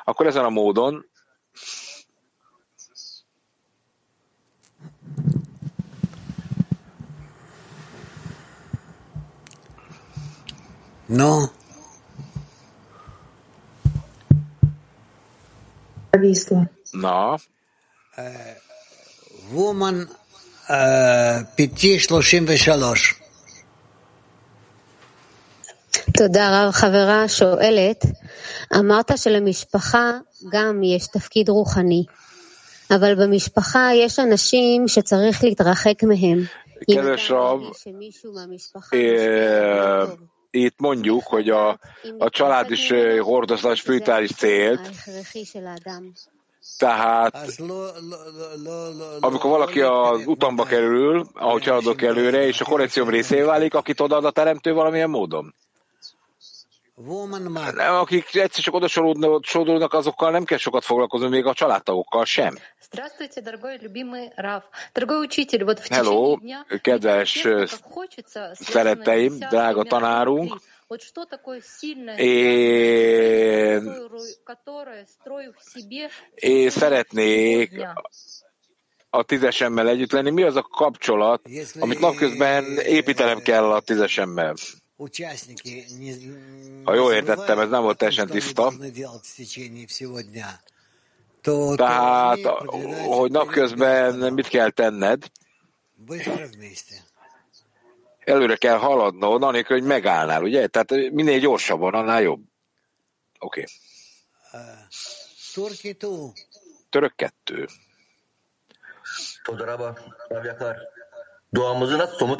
[0.04, 1.06] akkor ezen a módon
[11.09, 11.49] No.
[16.12, 16.61] Зависла.
[16.95, 17.37] Na.
[19.55, 19.97] Woman
[21.55, 23.14] פיטי 33.
[26.19, 26.71] תודה רב.
[26.71, 28.05] חברה שואלת,
[28.79, 30.11] אמרת שלמשפחה
[30.53, 32.05] גם יש תפקיד רוחני,
[36.80, 37.62] Kedves Rab,
[40.52, 41.80] itt mondjuk, hogy a,
[42.18, 44.89] a család is hordozza a spirituális célt,
[46.78, 47.52] tehát
[49.20, 54.26] amikor valaki az utamba kerül, ahogy haladok előre, és a korrekcióm részévé válik, akit odaad
[54.26, 55.54] a teremtő valamilyen módon.
[57.74, 58.88] Nem, akik egyszer csak oda
[59.41, 62.58] sodródnak, azokkal nem kell sokat foglalkozni, még a családtagokkal sem.
[65.89, 66.38] Hello,
[66.82, 67.47] kedves
[68.54, 70.62] szeretteim, drága tanárunk,
[72.18, 73.93] én,
[76.36, 77.88] én szeretnék
[79.10, 80.30] a tízesemmel együtt lenni.
[80.30, 81.41] Mi az a kapcsolat,
[81.80, 84.54] amit napközben építenem kell a tízesemmel?
[86.84, 88.74] Ha jól értettem, ez nem volt teljesen tiszta.
[91.76, 92.39] Tehát,
[93.06, 95.32] hogy napközben mit kell tenned?
[98.20, 100.68] Előre kell haladnod, anélkül, hogy megállnál, ugye?
[100.68, 102.41] Tehát minél gyorsabban, annál jobb.
[103.39, 103.64] Oké.
[103.64, 103.74] Okay.
[106.89, 107.68] Török kettő.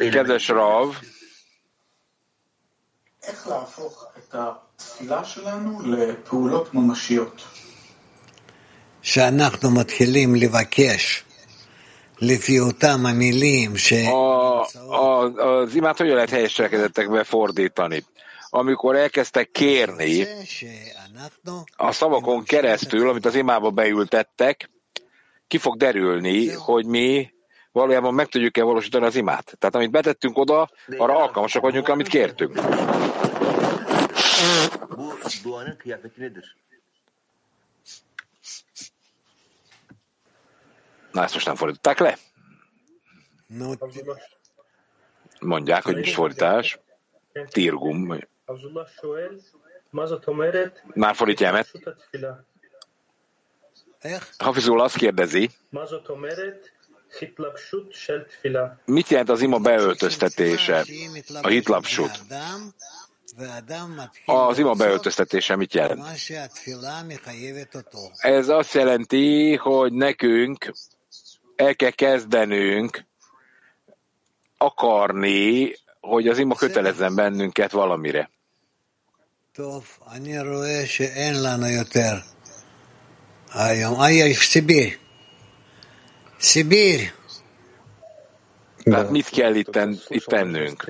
[0.10, 0.96] Kedves Rav,
[3.27, 7.43] איך להפוך את התפילה שלנו לפעולות ממשיות.
[9.03, 11.25] שאנחנו מתחילים לבקש
[12.21, 13.93] לפי אותם המילים ש...
[13.93, 14.63] a,
[14.95, 18.05] a, az imát hogyan lehet helyes cselekedetekbe fordítani?
[18.51, 20.27] Amikor elkezdtek kérni
[21.77, 24.71] a szavakon keresztül, amit az imába beültettek,
[25.47, 27.31] ki fog derülni, hogy mi
[27.73, 29.57] valójában meg tudjuk-e valósítani az imát.
[29.59, 32.61] Tehát amit betettünk oda, arra alkalmasak vagyunk, amit kértünk.
[41.12, 42.18] Na, ezt most nem fordították le?
[45.40, 46.80] Mondják, hogy nincs fordítás.
[47.50, 48.18] Tirgum.
[50.94, 51.72] Már fordítja emet.
[54.38, 55.50] Hafizul azt kérdezi,
[58.86, 60.86] mit jelent az ima beöltöztetése,
[61.42, 62.12] a hitlapsut?
[64.26, 66.06] Az ima beöltöztetése mit jelent?
[68.18, 70.74] Ez azt jelenti, hogy nekünk
[71.56, 73.06] el kell kezdenünk
[74.58, 78.30] akarni, hogy az ima kötelezzen bennünket valamire.
[84.38, 85.00] Szibír.
[86.38, 87.14] Szibír.
[88.84, 90.86] Tehát mit kell itt, ten, itt tennünk?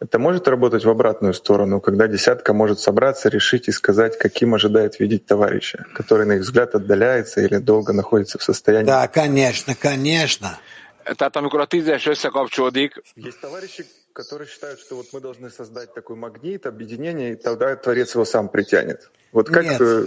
[0.00, 5.00] Это может работать в обратную сторону, когда десятка может собраться, решить и сказать, каким ожидает
[5.00, 8.86] видеть товарища, который, на их взгляд, отдаляется или долго находится в состоянии.
[8.86, 10.58] Да, конечно, конечно.
[11.04, 16.16] Tehát amikor a tízes összekapcsolódik, Есть товарищи, которые считают, что вот мы должны создать такой
[16.16, 19.10] магнит, объединение, и тогда Творец его сам притянет.
[19.32, 19.64] Вот как...
[19.64, 19.80] Нет.
[19.80, 20.06] э,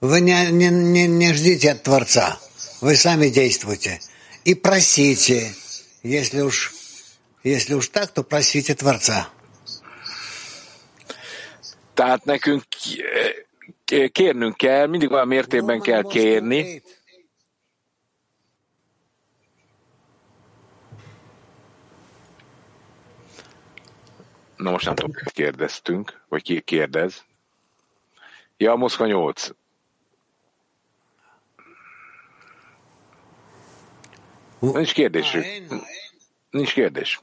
[0.00, 2.38] Вы не, не, не, не ждите от Творца.
[2.80, 4.00] Вы сами действуйте.
[4.44, 5.54] И просите.
[6.02, 6.72] Если уж,
[7.42, 9.30] если уж так, то просите Творца.
[11.96, 12.62] tehát nekünk
[14.12, 16.82] kérnünk kell, mindig olyan mértékben kell kérni,
[24.56, 27.24] Na most nem tudom, kérdeztünk, vagy ki kérdez.
[28.56, 29.48] Ja, Moszkva 8.
[34.58, 35.44] Nincs kérdésük.
[36.50, 37.20] Nincs kérdés.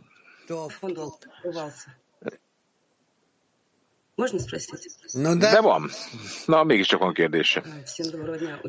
[5.40, 5.90] De van.
[6.46, 7.64] Na, mégiscsak van kérdése.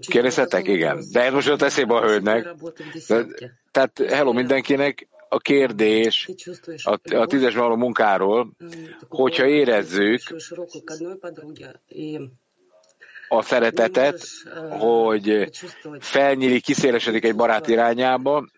[0.09, 0.67] Kérdezhetek?
[0.67, 1.05] Igen.
[1.13, 2.55] De ez most jött eszébe a hölgynek.
[3.71, 6.31] Tehát, hello mindenkinek, a kérdés
[6.83, 8.51] a, a tízes való munkáról,
[9.09, 10.21] hogyha érezzük
[13.29, 14.27] a szeretetet,
[14.71, 15.51] hogy
[15.99, 18.49] felnyílik, kiszélesedik egy barát irányába,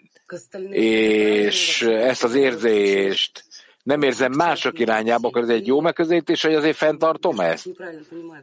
[0.71, 3.45] és ezt az érzést
[3.83, 7.69] nem érzem mások irányába, akkor ez egy jó megközelítés, hogy azért fenntartom ezt.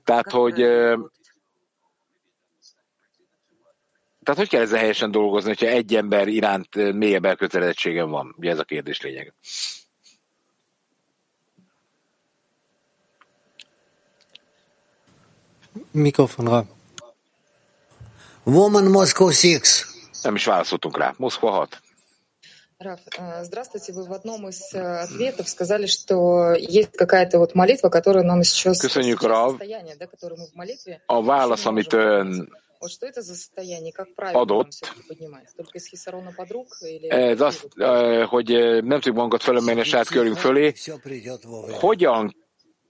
[0.03, 0.55] Tehát, hogy
[4.23, 8.36] tehát hogy kell ezzel helyesen dolgozni, hogyha egy ember iránt mélyebb elkötelezettségem van?
[8.38, 9.34] Ugye ez a kérdés lényeg.
[15.91, 16.65] Mikrofonra.
[18.43, 19.93] Woman Moscow 6.
[20.22, 21.14] Nem is válaszoltunk rá.
[21.16, 21.80] Moszkva 6.
[22.78, 23.93] Раф, э, здравствуйте.
[23.93, 28.80] Вы в одном из э, ответов сказали, что есть какая-то вот молитва, которую нам сейчас
[28.80, 29.51] Köszönjük, сейчас Rav.
[29.51, 31.01] состояние, да, которое мы в молитве.
[31.09, 32.49] A válasz, amit ön
[32.80, 33.93] Вот что это за состояние?
[33.93, 35.49] Как правильно нам adott, все-таки поднимать?
[35.57, 39.84] Только из хисарона подруг или ez azt, ö, hogy ö, nem tudjuk magunkat fölömelni a
[39.84, 40.72] saját körünk fölé.
[40.72, 41.78] Все придет вовремя.
[41.78, 42.36] Hogyan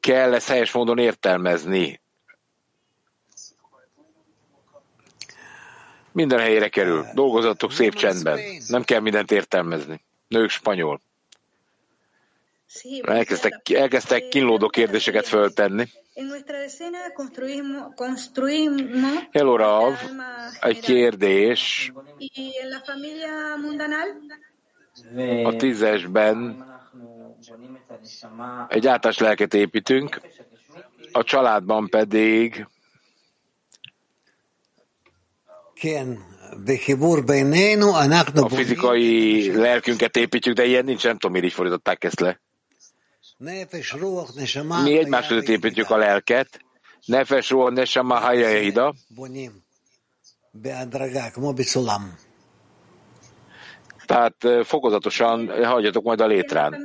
[0.00, 2.00] kell ezt helyes módon értelmezni?
[6.13, 7.05] Minden helyére kerül.
[7.13, 8.39] Dolgozatok szép csendben.
[8.67, 10.01] Nem kell mindent értelmezni.
[10.27, 11.01] Nők spanyol.
[13.01, 15.87] Elkezdtek, elkezdtek kínlódó kérdéseket föltenni.
[19.31, 19.93] Hello, Rav.
[20.61, 21.91] Egy kérdés.
[25.43, 26.65] A tízesben
[28.67, 30.21] egy általános lelket építünk,
[31.11, 32.67] a családban pedig
[38.43, 42.41] A fizikai lelkünket építjük, de ilyen nincs, nem tudom, miért így fordították ezt le.
[44.83, 46.59] Mi egymás között építjük a lelket.
[47.05, 48.93] Nefes, ruha, nesama, hajjahida.
[54.05, 56.81] Tehát fokozatosan hagyjatok majd a létrán.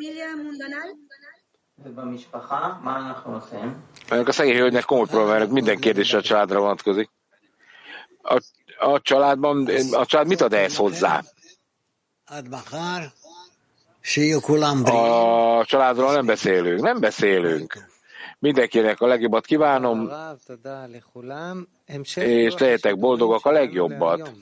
[4.09, 5.49] Ennek a szegény hölgynek komoly problémák.
[5.49, 7.11] minden kérdése a családra vonatkozik.
[8.23, 8.41] A
[8.79, 11.23] a családban, a család mit ad ehhez hozzá?
[14.95, 17.87] A családról nem beszélünk, nem beszélünk.
[18.39, 20.11] Mindenkinek a legjobbat kívánom,
[22.15, 24.33] és legyetek boldogak a legjobbat.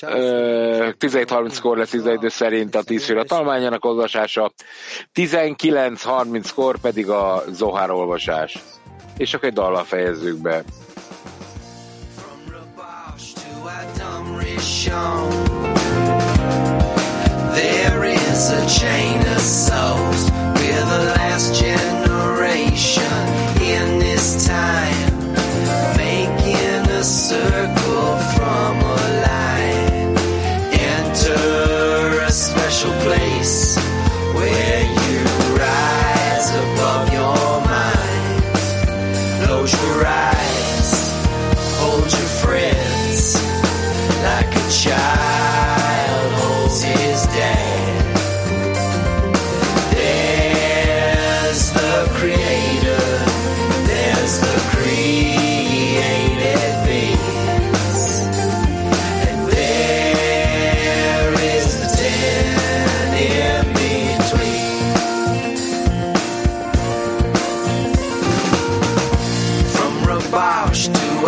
[0.00, 4.52] 17.30-kor lesz idő szerint a 10 fél a talmányának olvasása,
[5.14, 8.58] 19.30-kor pedig a Zohár olvasás.
[9.16, 10.64] És akkor egy dallal fejezzük be.
[17.54, 20.30] There is a chain of souls.
[20.56, 23.12] We're the last generation
[23.60, 25.34] in this time,
[25.96, 27.75] making a circle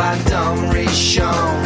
[0.01, 1.63] Adam Rishon,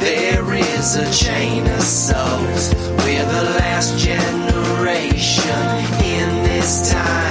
[0.00, 2.74] there is a chain of souls.
[3.04, 5.68] We're the last generation
[6.04, 7.29] in this time,